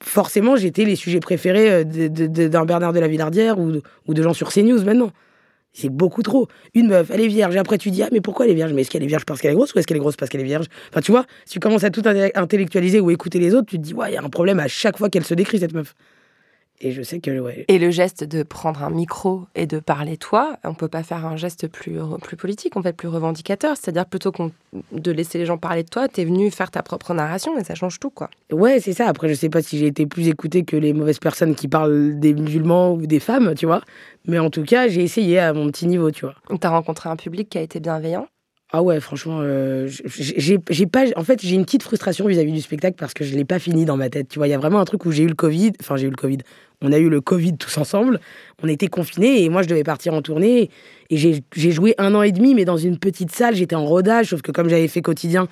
[0.02, 4.50] forcément, j'étais les sujets préférés euh, d'un Bernard de la Villardière ou, de- gens sur
[4.52, 5.12] CNews maintenant.
[5.72, 6.48] C'est beaucoup trop.
[6.74, 7.56] Une meuf, elle est vierge.
[7.56, 8.72] Après, tu dis, ah, mais pourquoi elle est vierge?
[8.72, 10.28] Mais est-ce qu'elle est vierge parce qu'elle est grosse ou est-ce qu'elle est grosse parce
[10.28, 10.66] qu'elle est vierge?
[10.90, 12.02] Enfin, tu vois, si tu commences à tout
[12.34, 14.66] intellectualiser ou écouter les autres, tu te dis, ouais, il y a un problème à
[14.66, 15.94] chaque fois qu'elle se décrit, cette meuf.
[16.80, 17.66] Et je sais que, ouais.
[17.68, 21.26] Et le geste de prendre un micro et de parler toi, on peut pas faire
[21.26, 23.76] un geste plus, plus politique, en fait, plus revendicateur.
[23.76, 24.50] C'est-à-dire plutôt qu'on
[24.92, 27.74] de laisser les gens parler de toi, t'es venu faire ta propre narration et ça
[27.74, 28.30] change tout, quoi.
[28.50, 29.06] Ouais, c'est ça.
[29.08, 32.18] Après, je sais pas si j'ai été plus écoutée que les mauvaises personnes qui parlent
[32.18, 33.82] des musulmans ou des femmes, tu vois.
[34.26, 36.34] Mais en tout cas, j'ai essayé à mon petit niveau, tu vois.
[36.60, 38.26] T'as rencontré un public qui a été bienveillant.
[38.72, 41.06] Ah ouais, franchement, euh, j'ai pas.
[41.16, 43.84] En fait, j'ai une petite frustration vis-à-vis du spectacle parce que je l'ai pas fini
[43.84, 44.28] dans ma tête.
[44.28, 45.72] Tu vois, il y a vraiment un truc où j'ai eu le Covid.
[45.80, 46.38] Enfin, j'ai eu le Covid.
[46.80, 48.20] On a eu le Covid tous ensemble.
[48.62, 50.70] On était confinés et moi, je devais partir en tournée.
[51.10, 53.56] Et j'ai j'ai joué un an et demi, mais dans une petite salle.
[53.56, 55.48] J'étais en rodage, sauf que comme j'avais fait quotidien,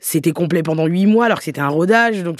[0.00, 2.22] c'était complet pendant huit mois, alors que c'était un rodage.
[2.22, 2.38] Donc,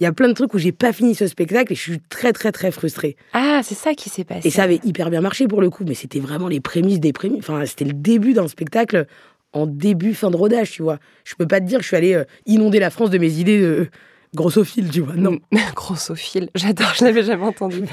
[0.00, 2.00] il y a plein de trucs où j'ai pas fini ce spectacle et je suis
[2.08, 3.16] très, très, très frustrée.
[3.32, 4.46] Ah, c'est ça qui s'est passé.
[4.48, 7.12] Et ça avait hyper bien marché pour le coup, mais c'était vraiment les prémices des
[7.12, 7.38] prémices.
[7.48, 9.06] Enfin, c'était le début d'un spectacle
[9.54, 10.98] en début, fin de rodage, tu vois.
[11.24, 13.32] Je peux pas te dire que je suis allée euh, inonder la France de mes
[13.38, 13.88] idées de
[14.34, 15.14] grossophile, tu vois.
[15.14, 15.38] Non.
[15.76, 17.84] Grossophile, j'adore, je l'avais jamais entendu.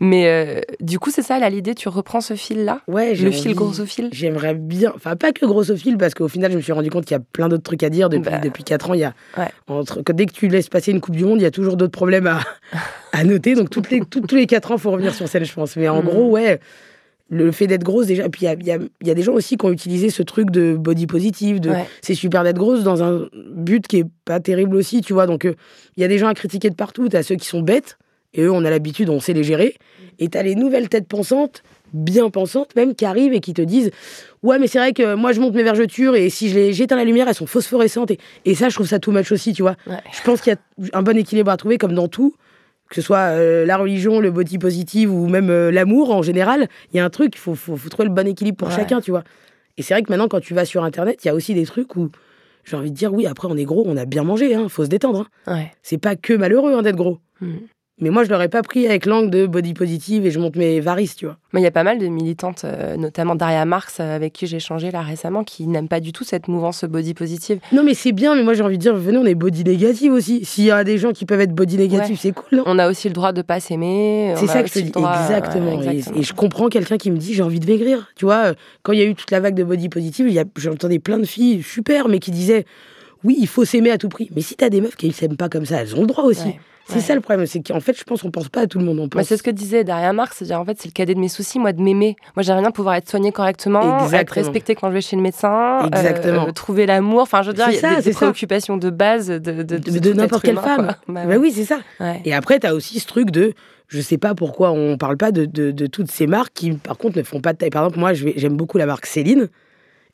[0.00, 2.82] Mais euh, du coup, c'est ça là l'idée, tu reprends ce fil-là?
[2.88, 4.10] Ouais, Le fil envie- grossophile?
[4.12, 7.14] J'aimerais bien, enfin pas que grossophile, parce qu'au final, je me suis rendu compte qu'il
[7.16, 8.94] y a plein d'autres trucs à dire depuis, Bah, depuis 4 ans.
[8.94, 9.48] Il y a, ouais.
[9.66, 11.78] entre, que dès que tu laisses passer une Coupe du Monde, il y a toujours
[11.78, 12.40] d'autres problèmes à,
[13.12, 13.54] à noter.
[13.54, 15.74] Donc toutes les, tous les 4 ans, il faut revenir sur scène, je pense.
[15.76, 16.08] Mais en Mhm.
[16.08, 16.60] gros, ouais,
[17.30, 19.34] le fait d'être grosse, déjà, puis il y y a- il y a des gens
[19.34, 21.84] aussi qui ont utilisé ce truc de body positive, de Ouais.
[22.00, 25.26] c'est super d'être grosse dans un but qui est pas terrible aussi, tu vois.
[25.26, 25.54] Donc euh,
[25.96, 27.08] il y a des gens à critiquer de partout.
[27.08, 27.98] T'as ceux qui sont bêtes,
[28.34, 29.74] et eux, on a l'habitude, on sait les gérer.
[30.18, 31.62] Et t'as les nouvelles têtes pensantes,
[31.92, 33.90] bien pensantes même, qui arrivent et qui te disent
[34.42, 36.96] Ouais, mais c'est vrai que moi, je monte mes vergetures, et si je les j'éteins
[36.96, 38.10] la lumière, elles sont phosphorescentes.
[38.10, 39.76] Et, et ça, je trouve ça too much aussi, tu vois.
[39.86, 39.96] Ouais.
[40.16, 42.34] Je pense qu'il y a un bon équilibre à trouver, comme dans tout.
[42.88, 46.68] Que ce soit euh, la religion, le body positive ou même euh, l'amour en général,
[46.92, 48.74] il y a un truc, il faut, faut, faut trouver le bon équilibre pour Ouais.
[48.74, 49.24] chacun, tu vois.
[49.76, 51.64] Et c'est vrai que maintenant, quand tu vas sur Internet, il y a aussi des
[51.66, 52.10] trucs où
[52.64, 54.84] j'ai envie de dire, oui, après, on est gros, on a bien mangé, hein, faut
[54.84, 55.26] se détendre.
[55.46, 55.54] hein.
[55.54, 55.72] Ouais.
[55.82, 57.18] C'est pas que malheureux hein, d'être gros.
[57.40, 57.56] Hmm.
[58.00, 60.78] Mais moi, je l'aurais pas pris avec l'angle de body positive et je monte mes
[60.78, 61.36] varices, tu vois.
[61.52, 64.46] Mais il y a pas mal de militantes, euh, notamment Daria Marx, euh, avec qui
[64.46, 67.58] j'ai échangé là récemment, qui n'aiment pas du tout cette mouvance body positive.
[67.72, 70.12] Non, mais c'est bien, mais moi, j'ai envie de dire, venez, on est body négative
[70.12, 70.44] aussi.
[70.44, 72.16] S'il y a des gens qui peuvent être body négatifs, Ouais.
[72.20, 74.32] c'est cool, non On a aussi le droit de pas s'aimer.
[74.36, 75.76] C'est ça que le droit- exactement.
[75.78, 76.20] ouais, Et- exactement.
[76.20, 78.08] Et, je comprends quelqu'un qui me dit j'ai envie de maigrir.
[78.14, 80.98] Tu vois, euh, quand il y a eu toute la vague de body positive, j'entendais
[81.00, 82.64] plein de filles super, mais qui disaient
[83.24, 84.30] oui, il faut s'aimer à tout prix.
[84.36, 86.46] Mais si t'as des meufs qui s'aiment pas comme ça, elles ont le droit aussi.
[86.46, 86.60] Ouais.
[86.88, 88.84] C'est ça le problème, c'est qu'en fait, je pense qu'on pense pas à tout le
[88.84, 88.98] monde.
[88.98, 89.26] On Bah, pense.
[89.26, 91.58] c'est ce que disait Daria Marx, c'est-à-dire en fait c'est le cadet de mes soucis,
[91.58, 92.16] moi de m'aimer.
[92.36, 94.44] Moi j'aimerais bien pouvoir être soignée correctement, être Exactement.
[94.46, 96.52] respectée quand je vais chez le médecin, euh, Exactement.
[96.52, 98.18] trouver l'amour, enfin je veux dire, C'est il y a ça, des, des c'est ça.
[98.20, 100.94] préoccupations de base de, de, de, de de tout n'importe être quelle humain, femme.
[101.08, 101.78] Bah, Bah oui, c'est ça.
[102.00, 102.20] Ouais.
[102.24, 103.52] Et après, tu as aussi ce truc de,
[103.88, 106.96] je sais pas pourquoi on parle pas de, de, de toutes ces marques qui, par
[106.96, 107.70] contre, ne font pas de taille.
[107.70, 109.48] Par exemple, moi, j'aime beaucoup la marque Céline.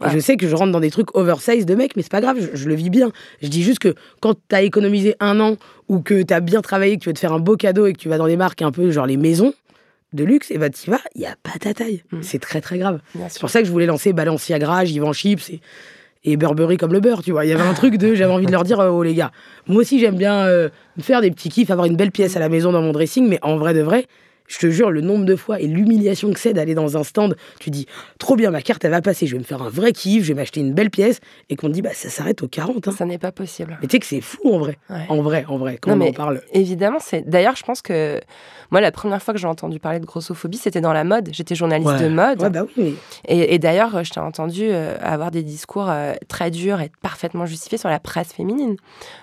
[0.00, 0.10] Et Ouais.
[0.12, 2.36] je sais que je rentre dans des trucs oversize de mecs, mais c'est pas grave,
[2.40, 3.12] je, je le vis bien.
[3.42, 5.56] Je dis juste que quand t'as économisé un an
[5.88, 7.98] ou que t'as bien travaillé, que tu veux te faire un beau cadeau et que
[7.98, 9.54] tu vas dans des marques un peu genre les maisons
[10.12, 12.02] de luxe, et bah t'y vas, il y a pas ta taille.
[12.12, 12.18] Mm.
[12.22, 13.00] C'est très très grave.
[13.28, 15.60] C'est pour ça que je voulais lancer Balenciaga, Givenchy et,
[16.32, 17.44] et Burberry comme le beurre, tu vois.
[17.44, 19.32] Il y avait un truc de, j'avais envie de leur dire, euh, oh les gars,
[19.66, 22.40] moi aussi j'aime bien euh, me faire des petits kiffs, avoir une belle pièce à
[22.40, 24.06] la maison dans mon dressing, mais en vrai de vrai,
[24.46, 27.34] je te jure, le nombre de fois et l'humiliation que c'est d'aller dans un stand,
[27.60, 27.86] tu dis,
[28.18, 30.28] trop bien, ma carte elle va passer, je vais me faire un vrai kiff, je
[30.28, 31.20] vais m'acheter une belle pièce,
[31.50, 32.88] et qu'on te dit, bah ça s'arrête au 40.
[32.88, 32.92] Hein.
[32.96, 33.78] Ça n'est pas possible.
[33.80, 34.78] Mais tu sais que c'est fou en vrai.
[34.90, 35.06] Ouais.
[35.08, 36.40] En vrai, en vrai, quand Non, on mais en parle.
[36.52, 37.22] Évidemment, c'est.
[37.28, 38.20] D'ailleurs, je pense que
[38.70, 41.28] moi, la première fois que j'ai entendu parler de grossophobie, c'était dans la mode.
[41.32, 42.02] J'étais journaliste Ouais.
[42.02, 42.42] de mode.
[42.42, 42.96] Ouais, bah oui,
[43.28, 47.46] Et, et d'ailleurs, je t'ai entendu euh, avoir des discours euh, très durs et parfaitement
[47.46, 48.76] justifiés sur la presse féminine.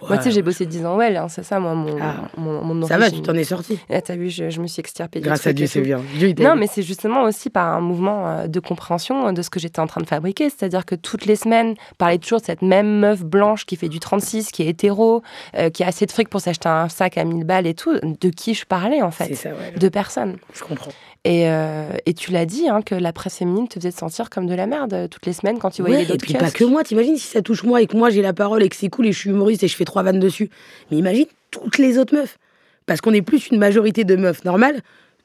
[0.07, 2.29] moi, tu sais, j'ai bossé 10 ans, ouais, hein, c'est ça, moi, mon, Ah.
[2.37, 3.77] mon, mon ça va, tu t'en es sorti.
[3.89, 5.10] Ah, T'as vu, je, je me suis extirpée.
[5.19, 6.01] Du Grâce à Dieu, c'est bien.
[6.17, 9.49] Dieu, Non, mais c'est justement aussi par un mouvement euh, de compréhension euh, de ce
[9.49, 10.49] que j'étais en train de fabriquer.
[10.49, 13.99] C'est-à-dire que toutes les semaines, parler toujours de cette même meuf blanche qui fait du
[13.99, 15.21] 36, qui est hétéro,
[15.57, 17.99] euh, qui a assez de fric pour s'acheter un sac à 1000 balles et tout,
[18.01, 19.77] de qui je parlais en fait ça, ouais.
[19.77, 20.37] De personne.
[20.53, 20.91] Je comprends.
[21.23, 24.29] Et, euh, et tu l'as dit, hein, que la presse féminine te faisait te sentir
[24.31, 26.45] comme de la merde toutes les semaines quand tu voyais Ouais, les et puis pas
[26.45, 26.57] kiosques.
[26.57, 28.75] que moi, t'imagines si ça touche moi et que moi j'ai la parole et que
[28.75, 30.49] c'est cool et je suis humoriste et je fais trois vannes dessus.
[30.89, 32.39] Mais imagine toutes les autres meufs.
[32.87, 34.81] Parce qu'on est plus une majorité de meufs normales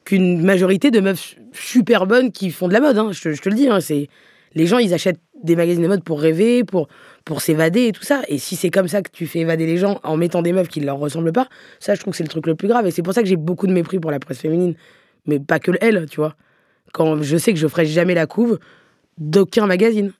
[0.07, 2.97] qu'une majorité de meufs super bonnes qui font de la mode.
[2.97, 3.09] hein.
[3.11, 4.07] Je, te- je te le dis, hein, c'est
[4.53, 6.87] les gens ils achètent des magazines de mode pour rêver, pour
[7.25, 8.21] pour s'évader et tout ça.
[8.29, 10.69] Et si c'est comme ça que tu fais évader les gens en mettant des meufs
[10.69, 11.47] qui ne leur ressemblent pas,
[11.79, 12.87] ça je trouve que c'est le truc le plus grave.
[12.87, 14.75] Et c'est pour ça que j'ai beaucoup de mépris pour la presse féminine,
[15.25, 16.35] mais pas que elle, tu vois.
[16.93, 18.57] Quand je sais que je ferai jamais la couve
[19.17, 20.13] d'aucun magazine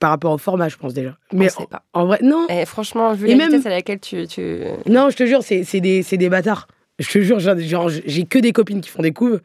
[0.00, 1.16] par rapport au format, je pense déjà.
[1.32, 1.82] Mais sait pas.
[1.92, 2.46] en vrai, non.
[2.48, 4.26] Et franchement, vu Et la même- vitesse à laquelle tu...
[4.26, 4.60] tu...
[4.86, 6.68] Non, je te jure, c'est des, c'est des bâtards.
[6.98, 9.40] Je te jure, genre, j'ai que des copines qui font des couves.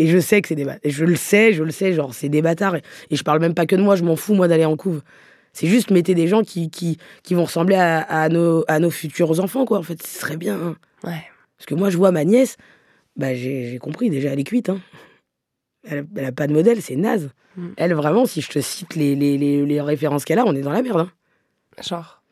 [0.00, 0.80] Et je sais que c'est des bâtards.
[0.84, 2.76] Et je le sais, je le sais, genre, c'est des bâtards.
[2.76, 4.76] Et, et je parle même pas que de moi, je m'en fous, moi, d'aller en
[4.76, 5.02] couve.
[5.52, 8.90] C'est juste, mettez des gens qui, qui, qui vont ressembler à, à nos, à nos
[8.90, 9.78] futurs enfants, quoi.
[9.78, 10.54] En fait, ce serait bien.
[10.54, 10.76] hein.
[11.02, 11.22] Ouais.
[11.56, 12.56] Parce que moi, je vois ma nièce,
[13.16, 14.68] bah, j'ai j'ai compris, déjà, elle est cuite.
[14.68, 14.80] Hein.
[15.82, 17.30] Elle, elle a pas de modèle, c'est naze.
[17.56, 17.68] Mm.
[17.76, 20.60] Elle, vraiment, si je te cite les, les, les, les références qu'elle a, on est
[20.60, 21.00] dans la merde.
[21.00, 21.10] Hein.
[21.82, 22.22] Genre.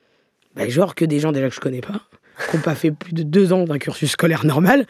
[0.55, 2.01] Bah, genre que des gens déjà que je connais pas,
[2.51, 4.87] qui n'ont pas fait plus de deux ans d'un cursus scolaire normal.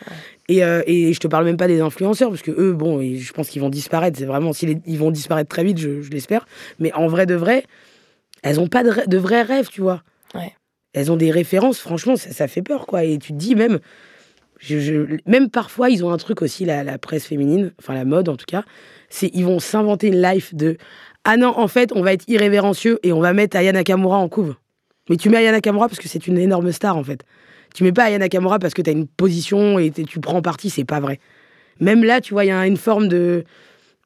[0.49, 3.33] Et, euh, et je te parle même pas des influenceurs, parce que eux, bon, je
[3.33, 4.19] pense qu'ils vont disparaître.
[4.19, 6.47] C'est vraiment, s'ils ils vont disparaître très vite, je, je l'espère.
[6.79, 7.65] Mais en vrai de vrai,
[8.43, 10.03] elles ont pas de, vrais rêves, tu vois.
[10.35, 10.53] Ouais.
[10.93, 13.05] Elles ont des références, franchement, ça, ça fait peur, quoi.
[13.05, 13.81] Et tu te dis même,
[14.59, 18.05] je, je- même parfois, ils ont un truc aussi, la, la presse féminine, enfin la
[18.05, 18.65] mode en tout cas,
[19.11, 20.77] c'est ils vont s'inventer une life de
[21.25, 24.29] ah non, en fait, on va être irrévérencieux et on va mettre Aya Nakamura en
[24.29, 24.55] couve.
[25.09, 27.23] Mais tu mets Aya Nakamura parce que c'est une énorme star en fait.
[27.75, 30.71] Tu mets pas Aya Nakamura parce que tu as une position et tu prends parti,
[30.71, 31.21] c'est pas vrai.
[31.81, 33.45] Même là, tu vois, il y a une forme de,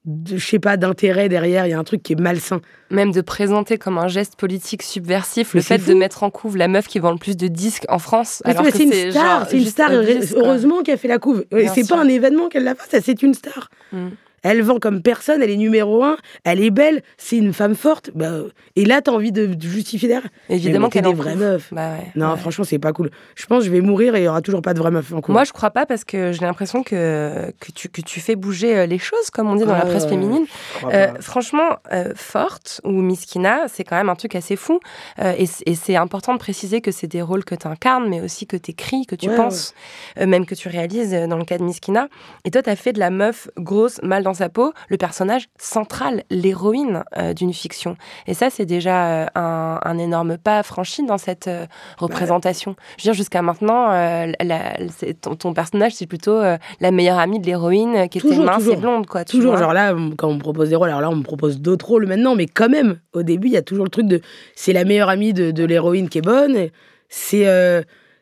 [0.04, 2.60] de je sais pas, d'intérêt derrière, il y a un truc qui est malsain.
[2.90, 6.56] Même de présenter comme un geste politique subversif Mais le fait de mettre en couve
[6.56, 8.42] la meuf qui vend le plus de disques en France.
[8.44, 9.90] Mais alors c'est que c'est une star, c'est une star.
[9.92, 11.44] heureusement qu'elle fait la couve.
[11.74, 13.70] C'est pas un événement qu'elle l'a fait, ça c'est une star.
[13.92, 14.08] Mm.
[14.42, 18.10] Elle vend comme personne, elle est numéro un, elle est belle, c'est une femme forte.
[18.14, 18.32] Bah,
[18.76, 20.30] et là, t'as envie de, justifier derrière.
[20.48, 21.72] Évidemment qu'elle des en vraies meufs.
[21.72, 22.38] Bah ouais, non, ouais.
[22.38, 23.10] franchement, c'est pas cool.
[23.34, 25.12] Je pense que je vais mourir et il y aura toujours pas de vraies meufs
[25.12, 25.32] en couve.
[25.32, 28.76] Moi, je crois pas parce que j'ai l'impression que, que, tu, que tu fais bouger
[28.76, 30.46] euh, les choses, comme on dit dans la presse féminine.
[30.46, 34.80] je crois Euh, franchement, euh, forte ou miskina, c'est quand même un truc assez fou.
[35.18, 38.46] Euh, et c'est important de préciser que c'est des rôles que tu incarnes, mais aussi
[38.46, 39.74] que tu écris, que tu Ouais, penses,
[40.18, 42.08] euh, même que tu réalises euh, dans le cas de miskina.
[42.44, 45.48] Et toi, tu as fait de la meuf grosse, mal dans sa peau, le personnage
[45.58, 47.96] central, l'héroïne euh, d'une fiction.
[48.26, 51.66] Et ça, c'est déjà euh, un, un énorme pas franchi dans cette euh,
[51.98, 52.76] représentation.
[52.98, 54.76] Je veux dire, jusqu'à maintenant, la-
[55.20, 58.74] ton, ton personnage, c'est plutôt la meilleure amie de l'héroïne qui était Toujours, mince toujours.
[58.74, 59.06] et blonde.
[59.06, 59.60] Quoi, tu Toujours, vois.
[59.60, 62.06] genre là, quand on me propose des rôles, alors là, on me propose d'autres rôles
[62.06, 64.20] maintenant, mais quand même, au début, il y a toujours le truc de
[64.54, 66.68] c'est la meilleure amie de, de l'héroïne qui est bonne,
[67.08, 67.46] c'est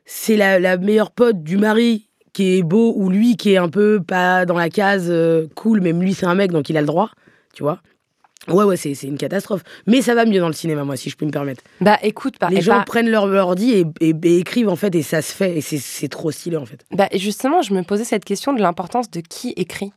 [0.04, 2.07] c'est la, la meilleure pote du mari
[2.39, 5.80] qui est beau, ou lui qui est un peu pas dans la case euh, cool,
[5.80, 7.11] même lui, c'est un mec, donc il a le droit,
[7.53, 7.80] tu vois.
[8.47, 9.62] Ouais, ouais, c'est c'est une catastrophe.
[9.89, 11.62] Mais ça va mieux dans le cinéma, moi, si je peux me permettre.
[11.80, 14.76] Bah écoute, par- Les et gens par- prennent leur ordi et, et- et écrivent, en
[14.76, 16.84] fait, et ça se fait, et c'est- c'est trop stylé, en fait.
[16.93, 19.91] Bah, justement, je me posais cette question de l'importance de qui écrit.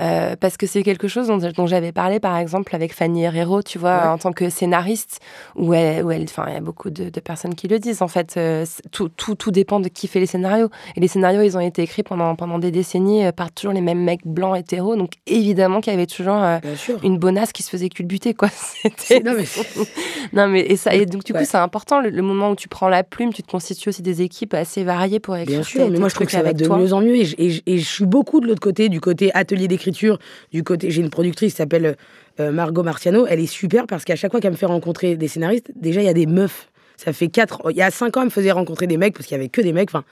[0.00, 3.62] Euh, parce que c'est quelque chose dont, dont j'avais parlé, par exemple, avec Fanny Herrero,
[3.62, 4.08] tu vois, Ouais.
[4.08, 5.20] en tant que scénariste,
[5.56, 8.02] où elle, où elle, enfin, il y a beaucoup de, de personnes qui le disent.
[8.02, 10.68] En fait, euh, tout, tout, tout dépend de qui fait les scénarios.
[10.96, 13.80] Et les scénarios, ils ont été écrits pendant, pendant des décennies euh, par toujours les
[13.80, 14.96] mêmes mecs blancs hétéros.
[14.96, 16.58] Donc, évidemment qu'il y avait toujours euh,
[17.02, 18.48] une bonasse qui se faisait culbuter, quoi.
[19.24, 19.44] Non, mais
[20.32, 22.68] Non, mais et ça, et donc du coup, c'est important le, le moment où tu
[22.68, 25.58] prends la plume, tu te constitues aussi des équipes assez variées pour écrire.
[25.58, 26.78] Bien sûr, mais moi je trouve que ça va de toi.
[26.78, 29.00] mieux en mieux et je, et je- et je suis beaucoup de l'autre côté, du
[29.00, 30.90] côté atelier d'écriture, du côté.
[30.90, 31.96] J'ai une productrice qui s'appelle
[32.40, 35.28] euh, Margot Marciano, elle est super parce qu'à chaque fois qu'elle me fait rencontrer des
[35.28, 36.68] scénaristes, déjà il y a des meufs.
[36.96, 37.70] Ça fait quatre.
[37.70, 39.48] Il y a cinq ans, elle me faisait rencontrer des mecs parce qu'il y avait
[39.48, 39.90] que des mecs.
[39.90, 40.04] Enfin,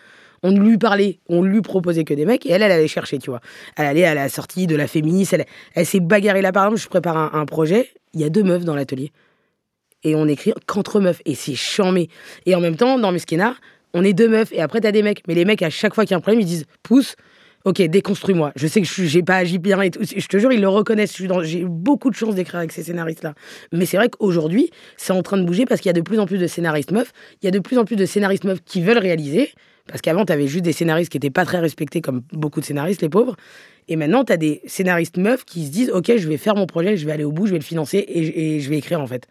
[0.43, 3.31] on lui parlait, on lui proposait que des mecs et elle, elle allait chercher, tu
[3.31, 3.41] vois.
[3.77, 6.81] Elle allait à la sortie de la féministe, elle, elle s'est bagarrée là par exemple.
[6.81, 9.13] Je prépare un, projet, il y a deux meufs dans l'atelier
[10.03, 12.09] et on écrit qu'entre meufs et c'est chambé.
[12.47, 13.55] Et en même temps, dans Meskina,
[13.95, 15.23] on est deux meufs et après t'as des mecs.
[15.29, 17.15] Mais les mecs, à chaque fois qu'il y a un problème, ils disent pousse,
[17.65, 18.53] ok, déconstruis-moi.
[18.57, 20.01] Je sais que je j'ai pas agi bien et tout.
[20.03, 21.17] Je te jure, ils le reconnaissent.
[21.43, 23.35] J'ai beaucoup de chance d'écrire avec ces scénaristes-là.
[23.73, 26.19] Mais c'est vrai qu'aujourd'hui, c'est en train de bouger parce qu'il y a de plus
[26.19, 27.13] en plus de scénaristes meufs.
[27.43, 29.51] Il y a de plus en plus de scénaristes meufs qui veulent réaliser.
[29.89, 33.03] Parce qu'avant, t'avais juste des scénaristes qui étaient pas très respectés comme beaucoup de scénaristes,
[33.03, 33.37] les pauvres.
[33.89, 36.97] Et maintenant, t'as des scénaristes meufs qui se disent Ok, je vais faire mon projet,
[36.97, 39.27] je vais aller au bout, je vais le financer et je vais écrire en fait.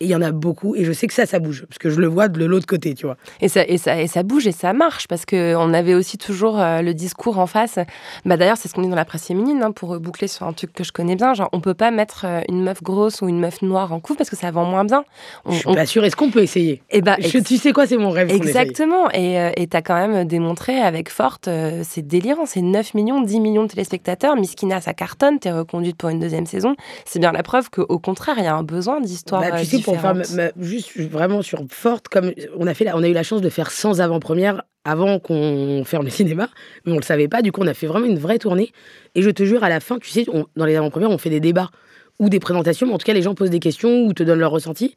[0.00, 1.88] Et il y en a beaucoup, et je sais que ça, ça bouge, parce que
[1.88, 3.16] je le vois de l'autre côté, tu vois.
[3.40, 6.18] Et ça, et, ça, et ça bouge et ça marche parce que on avait aussi
[6.18, 7.78] toujours euh, le discours en face.
[8.24, 10.52] Bah, D'ailleurs, c'est ce qu'on dit dans la presse féminine, hein, pour boucler sur un
[10.52, 11.32] truc que je connais bien.
[11.34, 14.18] Genre, on peut pas mettre euh, une meuf grosse ou une meuf noire en couple
[14.18, 15.04] parce que ça vend moins bien.
[15.44, 16.82] On, Je suis on- pas sûre, est-ce qu'on peut essayer?
[16.90, 18.28] Eh ben, Je- Tu sais quoi, c'est mon rêve.
[18.28, 18.34] qu'on.
[18.34, 19.10] Exactement.
[19.12, 23.20] Et euh, et t'as quand même démontré avec Forte, euh, c'est délirant, c'est 9 millions,
[23.22, 24.34] 10 millions de téléspectateurs.
[24.36, 26.74] Miskina, ça cartonne, t'es reconduite pour une deuxième saison.
[27.04, 29.64] C'est bien la preuve qu'au contraire, il y a un besoin d'histoires Bah, tu euh,
[29.64, 30.36] sais, pour faire différentes.
[30.36, 33.22] ma- ma- juste vraiment sur forte, comme on a fait, la- on a eu la
[33.22, 36.48] chance de faire sans avant-première avant qu'on ferme le cinéma,
[36.84, 37.40] mais on le savait pas.
[37.42, 38.72] Du coup, on a fait vraiment une vraie tournée.
[39.14, 41.30] Et je te jure, à la fin, tu sais, on- dans les avant-premières, on fait
[41.30, 41.70] des débats
[42.18, 44.38] ou des présentations, mais en tout cas, les gens posent des questions ou te donnent
[44.40, 44.94] leur ressenti.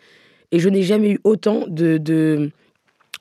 [0.52, 2.50] Et je n'ai jamais eu autant de, de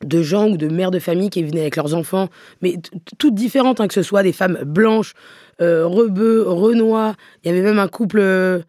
[0.05, 2.29] de gens ou de mères de famille qui venaient avec leurs enfants,
[2.61, 2.75] mais
[3.17, 5.15] toutes différentes, hein, que ce soit des femmes blanches,
[5.63, 7.15] euh, rebeux, renois.
[7.43, 8.61] Il y avait même un couple euh,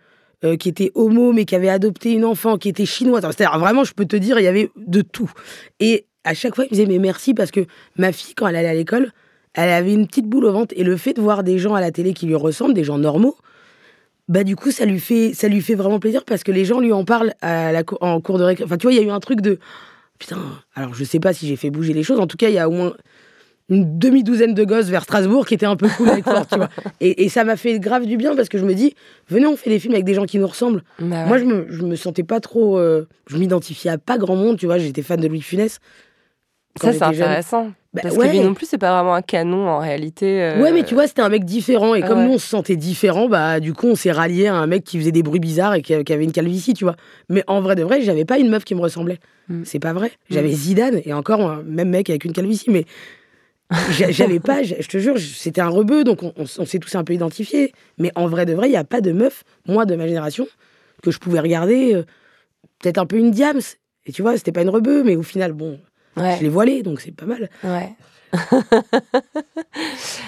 [0.44, 3.24] euh, qui était homo, mais qui avait adopté une enfant qui était chinoise.
[3.24, 5.32] C'est-à-dire, vraiment, je peux te dire, il y avait de tout.
[5.80, 7.66] Et à chaque fois, ils me disaient, mais merci, parce que
[7.98, 9.12] ma fille, quand elle allait à l'école,
[9.54, 10.74] elle avait une petite boule au ventre.
[10.78, 13.00] Et le fait de voir des gens à la télé qui lui ressemblent, des gens
[13.00, 13.36] normaux,
[14.28, 16.82] bah du coup ça lui fait ça lui fait vraiment plaisir parce que les gens
[16.82, 18.66] lui en parlent en cours de récré.
[18.66, 19.58] Enfin tu vois, il y a eu un truc de
[20.20, 20.38] putain.
[20.76, 22.20] Alors je sais pas si j'ai fait bouger les choses.
[22.20, 22.94] En tout cas, il y a au moins
[23.70, 26.70] une demi-douzaine de gosses vers Strasbourg qui étaient un peu cool avec Fort, tu vois.
[27.02, 28.96] Et, et ça m'a fait grave du bien parce que je me dis,
[29.30, 30.84] venez, on fait des films avec des gens qui nous ressemblent.
[31.00, 31.26] Bah ouais.
[31.28, 32.78] Moi, je me, je me sentais pas trop.
[32.78, 34.78] euh, je m'identifiais à pas grand monde, tu vois.
[34.78, 35.80] J'étais fan de Louis Funès.
[36.80, 37.72] Ça, c'est intéressant.
[37.94, 38.28] Bah, parce ouais.
[38.28, 40.44] que lui non plus, c'est pas vraiment un canon en réalité.
[40.44, 41.96] euh, Ouais, mais tu vois, c'était un mec différent.
[41.96, 42.26] Et Ah comme ouais.
[42.26, 45.00] nous, on se sentait différent, bah, du coup, on s'est rallié à un mec qui
[45.00, 46.96] faisait des bruits bizarres et qui, avait une calvitie, tu vois.
[47.30, 49.18] Mais en vrai de vrai, j'avais pas une meuf qui me ressemblait.
[49.50, 49.64] Mm.
[49.66, 50.12] C'est pas vrai.
[50.30, 52.86] J'avais Zidane et encore un même mec avec une calvitie, mais
[53.92, 56.96] j'avais pas, je te jure, c'était un rebeu, donc on, on s- on s'est tous
[56.96, 57.74] un peu identifiés.
[57.98, 60.48] Mais en vrai de vrai, il n'y a pas de meuf, moi de ma génération,
[61.04, 62.04] que je pouvais regarder, euh,
[62.80, 63.60] peut-être un peu une diams.
[64.06, 65.80] Et tu vois, c'était pas une rebeu, mais au final, bon,
[66.16, 66.38] Ouais.
[66.38, 67.50] je l'ai voilée, donc c'est pas mal.
[67.64, 67.94] Ouais.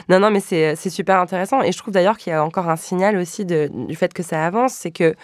[0.09, 1.61] non, non, mais c'est c'est super intéressant.
[1.61, 4.23] Et je trouve d'ailleurs qu'il y a encore un signal aussi de, du fait que
[4.23, 4.73] ça avance.
[4.73, 5.15] C'est que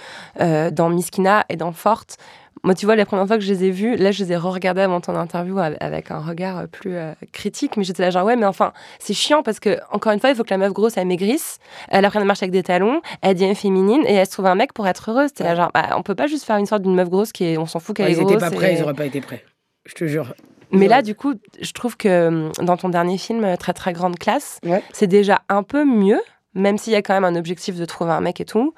[0.42, 2.18] euh, dans Miskina et dans Forte,
[2.64, 4.38] moi, tu vois, la première fois que je les ai vus, là, je les ai
[4.38, 7.78] re-regardés avant ton interview avec, un regard euh, plus euh, critique.
[7.78, 10.36] Mais j'étais là, genre, ouais, mais enfin, c'est chiant parce que, encore une fois, il
[10.36, 13.36] faut que la meuf grosse, elle maigrisse, elle apprenne à marcher avec des talons, elle
[13.36, 15.28] devient féminine et elle se trouve un mec pour être heureuse.
[15.28, 17.44] C'était là, genre, bah, on peut pas juste faire une sorte d'une meuf grosse qui
[17.46, 18.32] est, on s'en fout qu'elle Ouais, est ils grosse.
[18.32, 19.44] étaient pas prêts, et- ils auraient pas été prêts.
[19.86, 20.34] Je te jure.
[20.72, 23.94] mais là, du coup, je trouve que hum, dans ton dernier film, euh, Très Très
[23.94, 24.82] Grande Classe, Ouais.
[24.94, 26.20] c'est déjà un peu mieux,
[26.56, 28.74] même s'il y a quand même un objectif de trouver un mec et tout.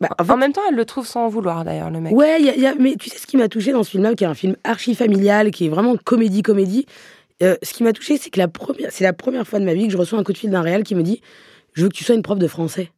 [0.00, 2.14] Bah, en même temps, elle le trouve sans vouloir, d'ailleurs, le mec.
[2.14, 3.82] Ouais, il y a- il y a- mais tu sais ce qui m'a touché dans
[3.82, 6.86] ce film-là, qui est un film archi familial, qui est vraiment comédie-comédie.
[7.42, 9.72] euh, ce qui m'a touché, c'est que la première, c'est la première fois de ma
[9.72, 11.22] vie que je reçois un coup de fil d'un réel qui me dit
[11.72, 12.90] Je veux que tu sois une prof de français.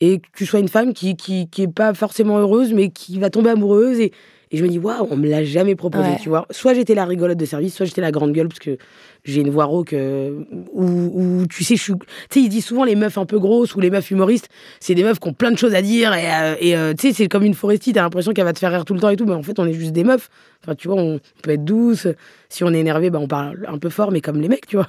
[0.00, 3.18] Et que tu sois une femme qui, qui, qui est pas forcément heureuse, mais qui
[3.18, 4.00] va tomber amoureuse.
[4.00, 4.12] Et,
[4.52, 6.18] et je me dis Waouh, on me l'a jamais proposé, Ouais.
[6.20, 6.46] tu vois.
[6.50, 8.76] Soit j'étais la rigolote de service, soit j'étais la grande gueule, parce que
[9.24, 9.92] j'ai une voix rauque.
[9.94, 11.94] euh, où, où, tu sais, je suis.
[11.94, 11.98] Tu
[12.30, 14.48] sais, ils disent souvent les meufs un peu grosses ou les meufs humoristes,
[14.78, 16.12] c'est des meufs qui ont plein de choses à dire.
[16.14, 18.70] Et, euh, euh, tu sais, c'est comme une forestier, t'as l'impression qu'elle va te faire
[18.72, 20.28] rire tout le temps et tout, mais en fait, on est juste des meufs.
[20.62, 22.06] Enfin, tu vois, on peut être douce.
[22.48, 24.76] Si on est énervé, bah, on parle un peu fort, mais comme les mecs, tu
[24.76, 24.88] vois.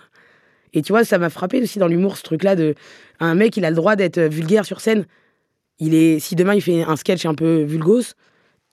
[0.74, 2.76] Et tu vois, ça m'a frappé aussi dans l'humour, ce truc-là de.
[3.20, 5.06] Un mec, il a le droit d'être euh, vulgaire sur scène.
[5.80, 8.14] Il est, si demain il fait un sketch un peu vulgos,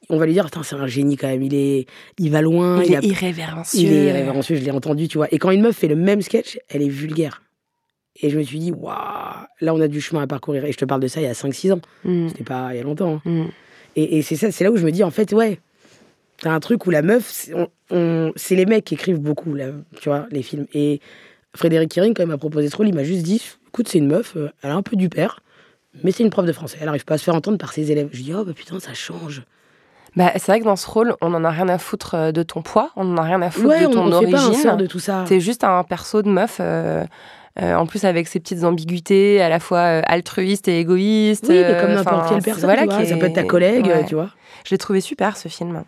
[0.09, 1.87] on va lui dire, Attends, c'est un génie quand même, il, est,
[2.19, 2.83] il va loin.
[2.83, 3.81] Il, a- est irrévérencieux.
[3.81, 5.29] il est irrévérencieux, je l'ai entendu, tu vois.
[5.33, 7.43] Et quand une meuf fait le même sketch, elle est vulgaire.
[8.23, 8.95] Et je me suis dit, waouh,
[9.61, 10.65] là, on a du chemin à parcourir.
[10.65, 11.81] Et je te parle de ça il y a 5-6 ans.
[12.05, 12.29] Mm.
[12.29, 13.21] C'était pas il y a longtemps.
[13.25, 13.31] hein.
[13.31, 13.45] Mm.
[13.97, 15.59] Et, et c'est ça, c'est là où je me dis, en fait, ouais,
[16.39, 19.55] t'as un truc où la meuf, c'est on- on- c'est les mecs qui écrivent beaucoup,
[19.55, 19.69] là,
[20.01, 20.67] tu vois, les films.
[20.75, 21.01] Et
[21.57, 24.07] Frédéric Kering, quand il m'a proposé ce rôle, il m'a juste dit, écoute, c'est une
[24.09, 25.41] meuf, euh, elle a un peu du père,
[26.05, 26.79] mais c'est une prof de français.
[26.81, 28.09] Elle arrive pas à se faire entendre par ses élèves.
[28.13, 29.43] Je dis, oh, bah putain, ça change.
[30.17, 32.43] Bah, c'est vrai que dans ce rôle, on en a rien à foutre euh, de
[32.43, 34.41] ton poids, on en a rien à foutre Ouais, de on- ton on fait pas
[34.41, 34.77] un origine.
[34.77, 35.25] de tout ça.
[35.27, 36.59] T'es juste un perso de meuf.
[36.61, 37.05] euh,
[37.61, 41.47] euh, en plus avec ses petites ambiguïtés, à la fois altruiste et égoïste.
[41.49, 43.87] Oui, mais comme n'importe quelle personne, voilà, tu vois, qui ça peut être ta collègue,
[43.87, 44.05] ouais.
[44.05, 44.31] tu vois.
[44.65, 45.83] Je l'ai trouvé super ce film.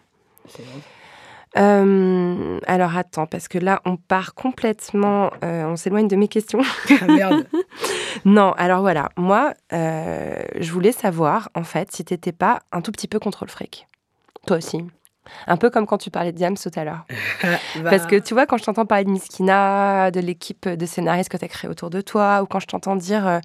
[1.58, 6.62] Euh, alors attends, parce que là on part complètement, euh, on s'éloigne de mes questions.
[7.02, 7.46] Ah, merde.
[8.24, 12.90] non, alors voilà, moi euh, je voulais savoir en fait si t'étais pas un tout
[12.90, 13.86] petit peu contre le fric.
[14.46, 14.84] Toi aussi.
[15.46, 17.06] Un peu comme quand tu parlais de Diams tout à l'heure.
[17.42, 17.58] Bah,
[17.90, 21.36] Parce que tu vois, quand je t'entends parler de Miskina, de l'équipe de scénaristes que
[21.36, 23.38] tu as créée autour de toi, ou quand je t'entends dire euh,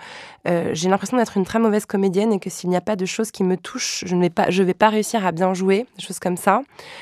[0.47, 3.05] euh, j'ai l'impression d'être une très mauvaise comédienne et que s'il n'y a pas de
[3.05, 5.85] choses qui me touchent, je ne vais pas, je vais pas réussir à bien jouer,
[5.97, 6.61] des choses comme ça.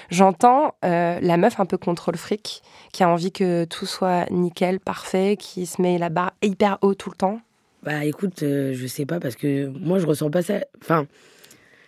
[0.09, 4.79] J'entends euh, la meuf un peu contrôle fric, qui a envie que tout soit nickel,
[4.81, 7.39] parfait, qui se met la barre hyper haut tout le temps.
[7.83, 10.55] Bah écoute, je sais pas parce que moi je ressens pas ça.
[10.81, 11.05] Enfin,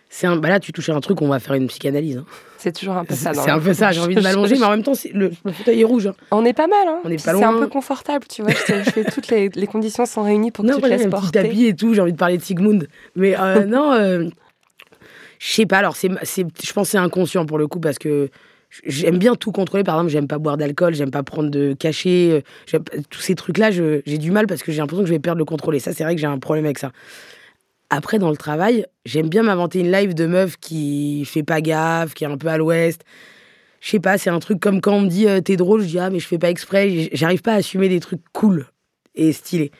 [0.08, 0.36] c'est un.
[0.36, 2.18] Bah là, tu touches à un truc, on va faire une psychanalyse.
[2.18, 2.24] hein.
[2.56, 3.34] C'est toujours un peu ça.
[3.34, 3.92] C'est un peu ça.
[3.92, 6.06] J'ai envie de m'allonger, mais en même temps, le, le fauteuil est rouge.
[6.08, 6.14] hein.
[6.30, 6.98] On est pas mal, hein.
[7.04, 8.50] On est pas C'est un peu confortable, tu vois.
[8.52, 11.04] Je, fais toutes les, les conditions sont réunies pour que Non, tu te laisses un
[11.04, 11.42] petit porter.
[11.42, 11.94] tapis et tout.
[11.94, 13.92] J'ai envie de parler de Sigmund, mais euh, non.
[13.92, 14.24] euh,
[15.38, 15.78] je sais pas.
[15.78, 18.28] Alors, c'est, c'est, je pense que c'est inconscient pour le coup parce que
[18.84, 19.84] j'aime bien tout contrôler.
[19.84, 22.42] Par exemple, j'aime pas boire d'alcool, j'aime pas prendre de cachet.
[22.74, 22.78] euh,
[23.08, 25.44] tous ces trucs-là, j'ai du mal parce que j'ai l'impression que je vais perdre le
[25.44, 25.76] contrôle.
[25.76, 26.90] Et ça, c'est vrai que j'ai un problème avec ça.
[27.90, 32.14] Après, dans le travail, j'aime bien m'inventer une live de meuf qui fait pas gaffe,
[32.14, 33.02] qui est un peu à l'ouest.
[33.80, 35.86] Je sais pas, c'est un truc comme quand on me dit euh, t'es drôle, je
[35.86, 37.08] dis ah mais je fais pas exprès.
[37.12, 38.66] J'arrive pas à assumer des trucs cool
[39.14, 39.70] et stylés.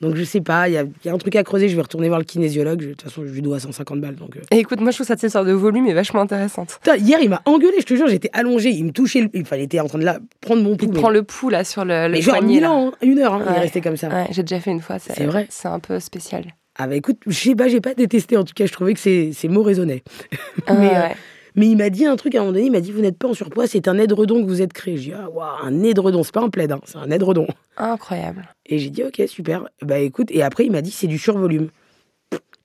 [0.00, 1.68] Donc je sais pas, il y a, il y a un truc à creuser.
[1.68, 2.78] Je vais retourner voir le kinésiologue.
[2.78, 4.14] De toute façon, je lui dois 150 balles.
[4.14, 4.40] Donc, euh.
[4.52, 6.78] Et écoute, moi je trouve cette histoire de volume est vachement intéressante.
[6.82, 9.30] Putain, hier, il m'a engueulé, je te jure, j'étais allongé, il me touchait, le...
[9.42, 10.06] enfin, il était en train de
[10.40, 10.86] prendre mon pouls.
[10.86, 13.18] Il mais- prend le pouls là sur le, le mais genre poignet, ans, hein, une
[13.18, 14.08] heure, hein, il est resté comme ça.
[14.08, 15.00] Ouais, j'ai déjà fait une fois.
[15.00, 16.44] C'est vrai C'est un peu spécial.
[16.78, 19.00] Ah bah écoute, je sais pas, j'ai pas détesté, en tout cas, je trouvais que
[19.00, 20.02] ces, ces mots résonnaient.
[20.66, 21.08] Ah, mais, euh,
[21.54, 23.18] mais il m'a dit un truc à un moment donné, il m'a dit, vous n'êtes
[23.18, 24.96] pas en surpoids, c'est un édredon que vous êtes créé.
[24.96, 27.46] J'ai dit, ah, waouh, un édredon, c'est pas un plaid, hein, c'est un édredon.
[27.76, 28.48] Incroyable.
[28.66, 29.68] Et j'ai dit, ok, super.
[29.82, 31.70] Bah écoute, et après, il m'a dit, c'est du survolume.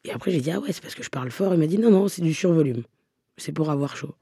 [0.06, 1.54] Et après, j'ai dit, ah ouais, c'est parce que je parle fort.
[1.54, 2.84] Il m'a dit, non, non, c'est du survolume.
[3.38, 4.14] C'est pour avoir chaud.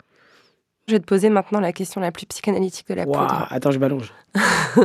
[0.87, 3.47] Je vais te poser maintenant la question la plus psychanalytique de la poudre.
[3.49, 4.13] attends, je m'allonge.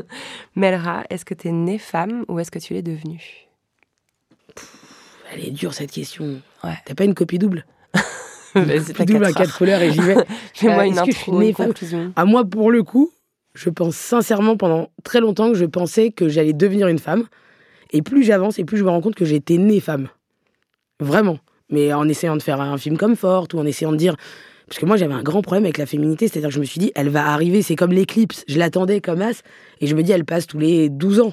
[0.57, 3.46] Melra, est-ce que tu es née femme ou est-ce que tu l'es devenue?
[5.33, 6.41] Elle est dure cette question.
[6.65, 6.75] Ouais.
[6.85, 7.65] T'as pas une copie double
[8.55, 10.17] Vas-y, Copie double à quatre couleurs et j'y vais.
[10.55, 12.13] Fais-moi Euh, une intro, une femme conclusion.
[12.17, 13.11] À moi, pour le coup,
[13.55, 17.25] je pense sincèrement pendant très longtemps que je pensais que j'allais devenir une femme.
[17.93, 20.09] Et plus j'avance et plus je me rends compte que j'étais née femme.
[21.01, 21.39] Vraiment.
[21.71, 24.17] Mais en essayant de faire un film comme Forte ou en essayant de dire.
[24.69, 26.27] Parce que moi, j'avais un grand problème avec la féminité.
[26.27, 28.45] C'est-à-dire que je me suis dit, elle va arriver, c'est comme l'éclipse.
[28.49, 29.43] Je l'attendais comme as.
[29.81, 31.33] Et je me dis, elle passe tous les 12 ans.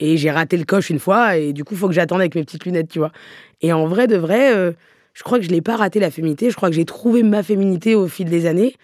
[0.00, 1.36] Et j'ai raté le coche une fois.
[1.36, 3.12] Et du coup, faut que j'attende avec mes petites lunettes, tu vois.
[3.60, 4.72] Et en vrai, de vrai, euh,
[5.12, 6.50] je crois que je l'ai pas raté la féminité.
[6.50, 8.74] Je crois que j'ai trouvé ma féminité au fil des années.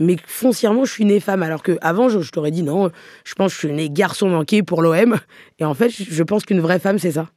[0.00, 1.42] Mais foncièrement, je suis née femme.
[1.42, 2.90] Alors que avant, je, je t'aurais dit non,
[3.24, 5.18] je pense que je suis née garçon manqué pour l'OM.
[5.58, 7.28] Et en fait, je pense qu'une vraie femme, c'est ça.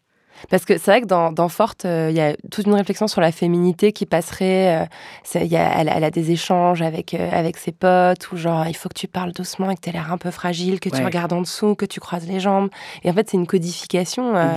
[0.49, 3.07] Parce que c'est vrai que dans, dans Forte, euh, il y a toute une réflexion
[3.07, 4.87] sur la féminité qui passerait.
[5.35, 8.37] euh, y a- elle, a- elle a des échanges avec, euh, avec ses potes, où
[8.37, 10.79] genre, il faut que tu parles doucement et que tu aies l'air un peu fragile,
[10.79, 12.69] que tu regardes en dessous, que tu croises les jambes.
[13.03, 14.47] Et en fait, c'est une codification euh,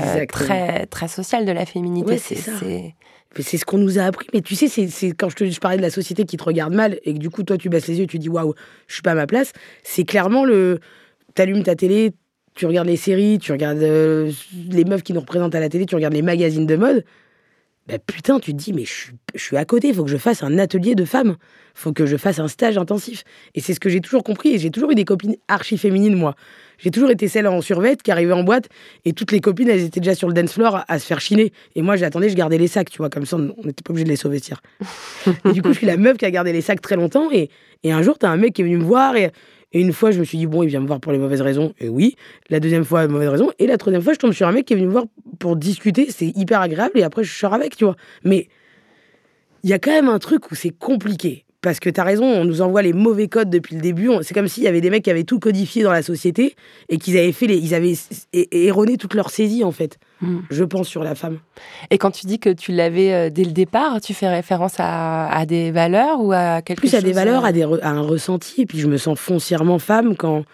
[0.47, 2.11] très, très sociale de la féminité.
[2.13, 2.53] Ouais, c'est ça.
[2.61, 2.95] c'est-
[3.43, 4.29] C'est ce qu'on nous a appris.
[4.33, 6.45] Mais tu sais, c'est c'est quand je te je parlais de la société qui te
[6.45, 8.55] regarde mal et que du coup, toi, tu baisses les yeux et tu dis waouh,
[8.87, 9.53] je suis pas à ma place.
[9.83, 10.79] C'est clairement le.
[11.35, 12.13] T'allumes ta télé,
[12.55, 14.31] tu regardes les séries, tu regardes euh,
[14.71, 17.05] les meufs qui nous représentent à la télé, tu regardes les magazines de mode.
[17.87, 20.11] Bah putain, tu te dis, mais je suis, je suis à côté, il faut que
[20.11, 21.37] je fasse un atelier de femmes.
[21.75, 23.25] faut que je fasse un stage intensif.
[23.55, 24.55] Et c'est ce que j'ai toujours compris.
[24.55, 26.35] Et j'ai toujours eu des copines archi féminines, moi.
[26.79, 28.69] J'ai toujours été celle en survêt qui arrivait en boîte
[29.05, 31.21] et toutes les copines, elles étaient déjà sur le dance floor à, à se faire
[31.21, 31.53] chiner.
[31.75, 34.05] Et moi, j'attendais, je gardais les sacs, tu vois, comme ça, on n'était pas obligé
[34.05, 34.41] de les sauver
[35.45, 37.31] et du coup, je suis la meuf qui a gardé les sacs très longtemps.
[37.31, 37.51] Et,
[37.83, 39.31] et un jour, t'as un mec qui est venu me voir et,
[39.75, 41.43] et une fois, je me suis dit, bon, il vient me voir pour les mauvaises
[41.43, 41.75] raisons.
[41.81, 42.15] Et oui.
[42.49, 43.51] La deuxième fois, mauvaise raison.
[43.59, 45.05] Et la troisième fois, je tombe sur un mec qui est venu me voir
[45.41, 46.07] pour discuter.
[46.11, 46.93] C'est hyper agréable.
[46.95, 47.97] Et après, je sors avec, tu vois.
[48.23, 48.49] Mais
[49.65, 51.45] il y a quand même un truc où c'est compliqué.
[51.61, 54.11] Parce que t'as raison, on nous envoie les mauvais codes depuis le début.
[54.23, 56.55] C'est comme s'il y avait des mecs qui avaient tout codifié dans la société
[56.89, 57.95] et qu'ils avaient fait ils avaient
[58.53, 59.99] erroné toute leur saisie en fait.
[60.25, 60.43] Mm.
[60.51, 61.39] Je pense sur la femme.
[61.91, 65.29] Et quand tu dis que tu l'avais euh, dès le départ, tu fais référence à,
[65.29, 67.81] à des valeurs ou à quelque Plus chose à des valeurs, euh, à, des re-
[67.83, 68.63] à un ressenti.
[68.63, 70.45] Et puis je me sens foncièrement femme quand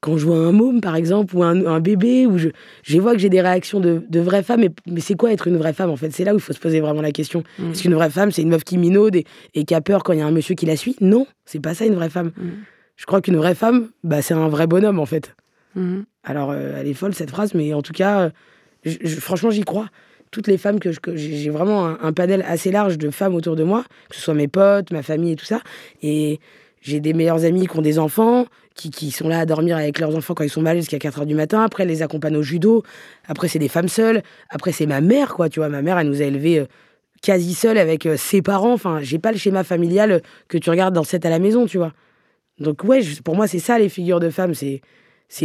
[0.00, 2.50] quand je vois un môme, par exemple, ou un, un bébé, où je,
[2.82, 5.46] je vois que j'ai des réactions de, de vraies femmes, mais, mais c'est quoi être
[5.48, 6.10] une vraie femme, en fait?
[6.10, 7.42] C'est là où il faut se poser vraiment la question.
[7.58, 7.70] Mm.
[7.70, 10.12] Est-ce qu'une vraie femme, c'est une meuf qui minaude et, et qui a peur quand
[10.12, 10.94] il y a un monsieur qui la suit?
[11.00, 12.32] Non, c'est pas ça une vraie femme.
[12.36, 12.48] Mm.
[12.96, 15.34] Je crois qu'une vraie femme, bah, c'est un vrai bonhomme, en fait.
[15.74, 16.00] Mm.
[16.22, 18.30] Alors, euh, elle est folle, cette phrase, mais en tout cas, euh,
[19.20, 19.88] franchement, j'y crois.
[20.30, 23.84] Toutes les femmes que j'ai vraiment un, panel assez large de femmes autour de moi,
[24.08, 25.60] que ce soit mes potes, ma famille et tout ça.
[26.02, 26.40] Et
[26.80, 30.00] j'ai des meilleurs amis qui ont des enfants, qui, qui sont là à dormir avec
[30.00, 31.62] leurs enfants quand ils sont mal jusqu'à 4 h du matin.
[31.62, 32.82] Après, elles les accompagnent au judo.
[33.28, 34.22] Après, c'est des femmes seules.
[34.50, 35.48] Après, c'est ma mère, quoi.
[35.48, 36.66] Tu vois, ma mère, elle nous a élevés euh,
[37.22, 38.72] quasi seules avec euh, ses parents.
[38.72, 41.78] Enfin, j'ai pas le schéma familial que tu regardes dans 7 à la maison, tu
[41.78, 41.92] vois.
[42.58, 44.54] Donc, ouais, pour moi, c'est ça les figures de femmes.
[44.54, 44.80] C'est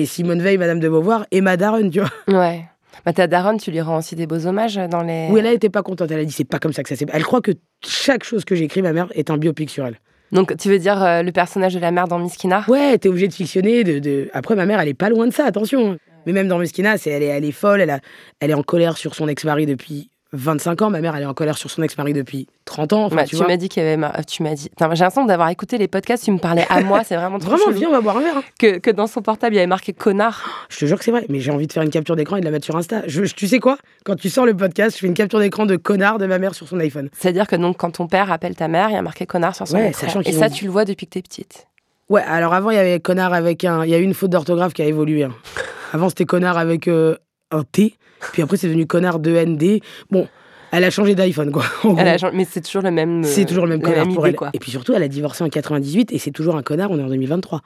[0.05, 2.39] Simone Veil, Madame de Beauvoir et ma daronne, tu vois.
[2.39, 2.65] Ouais.
[3.05, 5.29] Bah, ta daronne, tu lui rends aussi des beaux hommages dans les.
[5.31, 6.11] Où elle était pas contente.
[6.11, 7.05] Elle a dit c'est pas comme ça que ça s'est.
[7.11, 7.51] Elle croit que
[7.85, 9.99] chaque chose que j'écris, ma mère, est un biopic sur elle.
[10.31, 12.63] Donc, tu veux dire euh, le personnage de la mère dans Miskina?
[12.67, 13.83] Ouais, t'es obligé de fictionner.
[13.83, 14.29] De, de...
[14.33, 15.97] Après, ma mère, elle est pas loin de ça, attention.
[16.25, 17.81] Mais même dans Meskina, c'est, elle, est, elle est folle.
[17.81, 17.99] Elle, a,
[18.39, 20.89] elle est en colère sur son ex-mari depuis 25 ans.
[20.89, 23.05] Ma mère, elle est en colère sur son ex-mari depuis 30 ans.
[23.05, 23.97] Enfin, Bah, tu m'as dit qu'il y avait.
[23.97, 24.69] ma- Tu m'as dit.
[24.77, 26.23] J'ai l'impression d'avoir écouté les podcasts.
[26.25, 27.03] Tu me parlais à moi.
[27.03, 28.38] C'est vraiment trop Vraiment, viens, on va boire un verre.
[28.38, 28.43] hein.
[28.59, 30.67] Que, que dans son portable, il y avait marqué connard.
[30.69, 32.41] Je te jure que c'est vrai, mais j'ai envie de faire une capture d'écran et
[32.41, 33.01] de la mettre sur Insta.
[33.07, 33.77] Je, tu sais quoi?
[34.05, 36.53] Quand tu sors le podcast, je fais une capture d'écran de connard de ma mère
[36.53, 37.09] sur son iPhone.
[37.17, 39.67] C'est-à-dire que donc, quand ton père appelle ta mère, il y a marqué connard sur
[39.67, 41.65] son Ouais, sachant Et ça, tu le vois depuis que t'es petite.
[42.09, 43.84] Ouais, alors avant, il y avait connard avec un.
[43.86, 45.23] Il y a eu une faute d'orthographe qui a évolué.
[45.25, 45.34] hein.
[45.93, 47.15] Avant, c'était connard avec euh,
[47.51, 47.95] un T.
[48.33, 49.81] Puis après, c'est devenu connard de ND.
[50.11, 50.27] Bon,
[50.71, 51.63] elle a changé d'iPhone, quoi.
[51.83, 52.27] en Elle a gros.
[52.27, 53.21] changé- Mais c'est toujours le même.
[53.23, 54.35] euh, C'est toujours le même connard même pour idée, elle.
[54.35, 54.49] quoi.
[54.53, 57.03] Et puis surtout, elle a divorcé en 98 et c'est toujours un connard, on est
[57.03, 57.61] en 2023.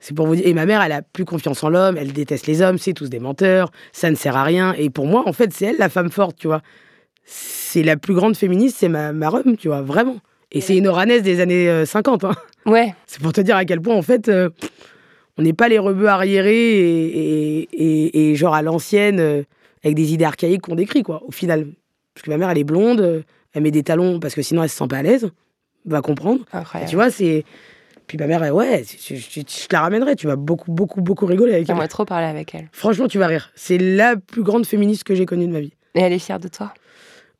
[0.00, 0.46] C'est pour vous dire.
[0.46, 3.10] Et ma mère, elle a plus confiance en l'homme, elle déteste les hommes, c'est tous
[3.10, 4.72] des menteurs, ça ne sert à rien.
[4.78, 6.62] Et pour moi, en fait, c'est elle la femme forte, tu vois.
[7.24, 10.16] C'est la plus grande féministe, c'est ma, ma rhum, tu vois, vraiment.
[10.50, 12.30] Et c'est une oranaise des années euh, 50, hein.
[12.64, 12.94] Ouais.
[13.06, 14.48] C'est pour te dire à quel point, en fait, euh,
[15.38, 19.42] on n'est pas les rebeux arriérés et, et, et- et genre à l'ancienne, euh,
[19.84, 21.66] avec des idées archaïques qu'on décrit, quoi, au final.
[22.14, 23.22] Parce que ma mère, elle est blonde, euh,
[23.54, 25.30] elle met des talons parce que sinon elle se sent pas à l'aise,
[25.86, 26.44] va comprendre.
[26.88, 27.44] Tu vois, c'est.
[28.08, 30.72] Puis ma mère, elle, ouais, je, je- je- je te la ramènerai, tu vas beaucoup,
[30.72, 31.74] beaucoup, beaucoup rigoler avec elle.
[31.74, 32.68] J'aimerais trop parler avec elle.
[32.72, 33.50] Franchement, tu vas rire.
[33.54, 35.74] C'est la plus grande féministe que j'ai connue de ma vie.
[35.94, 36.72] Et elle est fière de toi?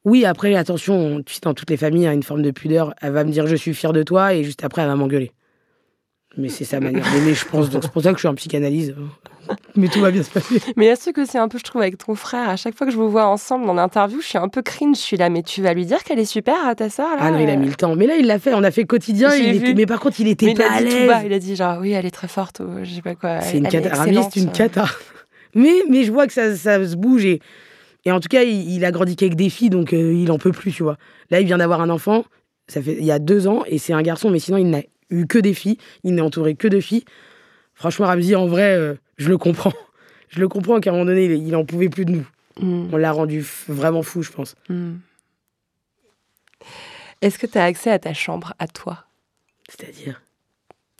[0.04, 2.50] Oui, après, attention, tu sais, dans toutes les familles, il y a une forme de
[2.50, 2.94] pudeur.
[3.02, 5.32] Elle va me dire je suis fière de toi et juste après, elle va m'engueuler.
[6.36, 7.70] Mais c'est sa manière d'aimer, je pense.
[7.70, 8.94] Donc c'est pour ça que je suis en psychanalyse.
[9.76, 10.60] Mais tout va bien se passer.
[10.76, 12.50] Mais il y a ce truc aussi un peu, je trouve, avec ton frère.
[12.50, 14.96] À chaque fois que je vous vois ensemble dans l'interview, je suis un peu cringe.
[14.96, 17.16] Je suis là, mais tu vas lui dire qu'elle est super à ta sœur là
[17.20, 17.96] Ah non, il a mis le temps.
[17.96, 18.52] Mais là, il l'a fait.
[18.52, 19.34] On a fait quotidien.
[19.34, 19.72] Il était-.
[19.74, 21.22] Mais par contre, il était Mais il pas a à dit tout bas, l'aise.
[21.26, 23.40] il a dit genre, oui, elle est très forte, ou je sais pas quoi.
[23.40, 23.94] C'est une cata.
[24.30, 24.84] C'est une cata.
[25.54, 27.24] Mais, mais je vois que ça, ça se bouge.
[27.24, 27.40] Et,
[28.04, 30.36] et en tout cas, il, il a grandi qu'avec des filles, donc euh, il en
[30.38, 30.98] peut plus, tu vois.
[31.30, 32.24] Là, il vient d'avoir un enfant.
[32.68, 33.62] Ça fait il y a deux ans.
[33.66, 35.78] Et c'est un garçon, mais sinon, il n'a eu que des filles.
[36.04, 37.04] Il n'est entouré que de filles.
[37.74, 39.72] Franchement, Ramzi, en vrai, euh, je le comprends.
[40.30, 42.26] Je le comprends qu'à un moment donné, il, en pouvait plus de nous.
[42.60, 44.56] Mm, On l'a rendu vraiment fou, je pense.
[44.68, 44.96] mm.
[47.22, 49.06] Est-ce que tu as accès à ta chambre, à toi?
[49.70, 50.20] C'est-à-dire?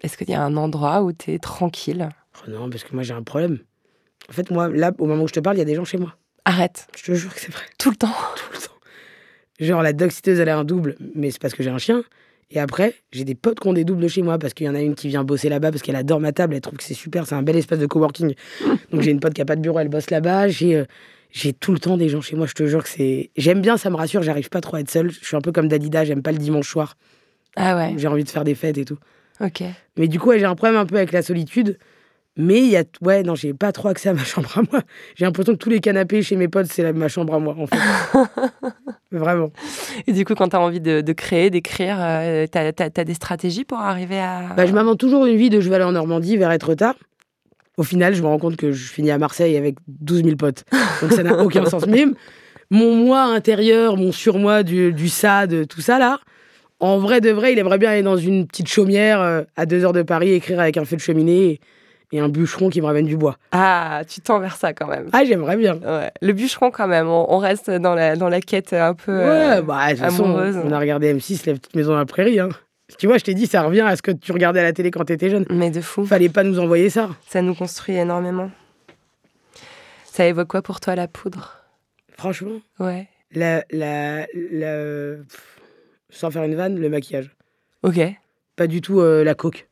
[0.02, 2.09] Est-ce qu'il y a un endroit où tu es tranquille?
[2.38, 3.59] Oh non, parce que moi, j'ai un problème.
[4.28, 5.84] En fait, moi, là, au moment où je te parle, il y a des gens
[5.84, 6.16] chez moi.
[6.44, 6.86] Arrête.
[6.96, 7.64] Je te jure que c'est vrai.
[7.78, 8.14] Tout le temps.
[8.36, 8.72] Tout le temps.
[9.61, 12.02] Genre, la dog-sitteuse, elle a un double, mais c'est parce que j'ai un chien.
[12.51, 14.74] Et après, j'ai des potes qui ont des doubles chez moi parce qu'il y en
[14.74, 16.94] a une qui vient bosser là-bas parce qu'elle adore ma table, elle trouve que c'est
[16.94, 18.34] super, c'est un bel espace de coworking.
[18.90, 20.49] Donc j'ai une pote qui a pas de bureau, elle bosse là-bas.
[20.49, 20.84] J'ai euh,
[21.30, 23.30] j'ai tout le temps des gens chez moi, je te jure que c'est.
[23.36, 25.11] J'aime bien, ça me rassure, j'arrive pas trop à être seule.
[25.11, 26.96] Je suis un peu comme Dalida, j'aime pas le dimanche soir.
[27.55, 28.99] Ah ouais, J'ai envie de faire des fêtes et tout.
[29.40, 29.64] ok.
[29.99, 31.78] Mais du coup, ouais, j'ai un problème un peu avec la solitude.
[32.39, 32.84] Mais il y a.
[33.03, 34.82] Ouais, non, j'ai pas trop accès à ma chambre à moi.
[35.16, 37.66] J'ai l'impression que tous les canapés chez mes potes, c'est ma chambre à moi, en
[37.66, 37.76] fait.
[39.11, 39.51] Vraiment.
[40.07, 43.64] Et du coup, quand tu as envie de, de créer, d'écrire, euh, as, des stratégies
[43.64, 44.55] pour arriver à.
[44.57, 46.95] Bah, je m'invente toujours une vie de je vais aller en Normandie vers être tard.
[47.76, 50.64] Au final, je me rends compte que je finis à Marseille avec 12 000 potes.
[51.03, 51.86] Donc ça n'a aucun sens.
[51.86, 52.05] Mais
[52.70, 56.20] mon moi intérieur, mon surmoi du, du SAD, tout ça là,
[56.80, 59.84] en vrai de vrai, il aimerait bien aller dans une petite chaumière euh, à deux
[59.84, 61.61] heures de Paris, écrire avec un feu de cheminée et,
[62.12, 63.36] et un bûcheron qui me ramène du bois.
[63.52, 65.09] Ah, tu tends vers ça quand même.
[65.12, 65.76] Ah, j'aimerais bien.
[65.76, 66.11] Ouais.
[66.22, 69.59] Le bûcheron quand même, on, on reste dans la, dans la quête un peu Ouais,
[69.59, 70.56] euh, bah, de toute façon, amoureuse.
[70.64, 72.40] on a regardé M6, la petite maison dans la prairie.
[72.40, 72.48] Hein.
[72.98, 74.90] Tu vois, je t'ai dit, ça revient à ce que tu regardais à la télé
[74.90, 75.44] quand t'étais jeune.
[75.50, 77.11] Mais de fou, Fallait pas nous envoyer ça.
[77.26, 78.50] ça nous construit énormément.
[80.04, 81.56] Ça évoque quoi pour toi la poudre?
[82.16, 82.59] Franchement?
[82.80, 83.06] Ouais.
[83.32, 85.61] La, la, la- pff,
[86.11, 87.30] sans faire une vanne, le maquillage.
[87.82, 88.00] Ok.
[88.56, 89.68] Pas du tout euh, la coque.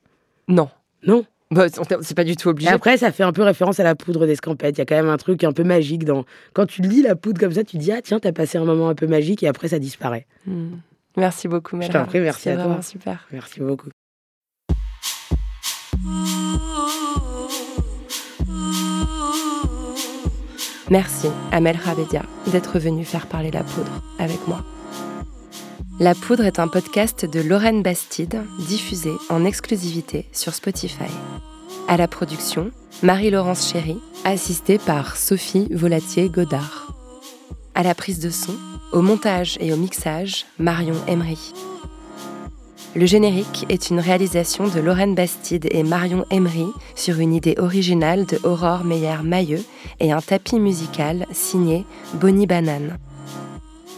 [0.46, 0.68] Non.
[1.02, 1.24] Non?
[1.50, 1.66] Bah,
[2.02, 2.68] c'est pas du tout obligé.
[2.70, 4.76] Après, ça fait un peu référence à la poudre d'escampette.
[4.76, 6.24] Il y a quand même un truc un peu magique dans.
[6.54, 8.88] Quand tu lis la poudre comme ça, tu dis Ah, tiens, t'as passé un moment
[8.88, 10.26] un peu magique et après, ça disparaît.
[10.46, 10.76] Hmm.
[11.16, 11.92] Merci beaucoup, Mélanie.
[11.92, 12.82] Je t'en prie, merci à toi.
[12.82, 13.26] super.
[13.32, 13.88] Merci beaucoup.
[20.90, 24.64] Merci à Melra Bedia d'être venue faire parler la poudre avec moi.
[25.98, 31.10] La Poudre est un podcast de Lorraine Bastide, diffusé en exclusivité sur Spotify.
[31.88, 32.70] À la production,
[33.02, 36.94] Marie-Laurence Chéry, assistée par Sophie Volatier-Godard.
[37.74, 38.52] À la prise de son,
[38.92, 41.54] au montage et au mixage, Marion Emery.
[42.94, 48.26] Le générique est une réalisation de Lorraine Bastide et Marion Emery sur une idée originale
[48.26, 49.64] de Aurore Meyer-Mailleux
[50.00, 51.86] et un tapis musical signé
[52.20, 52.98] Bonnie Banane.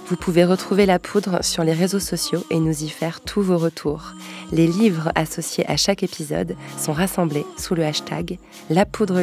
[0.09, 3.59] Vous pouvez retrouver la poudre sur les réseaux sociaux et nous y faire tous vos
[3.59, 4.15] retours.
[4.53, 8.39] Les livres associés à chaque épisode sont rassemblés sous le hashtag
[8.71, 9.23] La Poudre.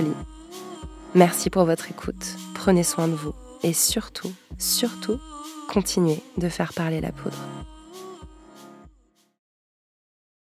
[1.16, 3.34] Merci pour votre écoute, prenez soin de vous
[3.64, 5.20] et surtout, surtout,
[5.74, 7.38] continuez de faire parler la poudre.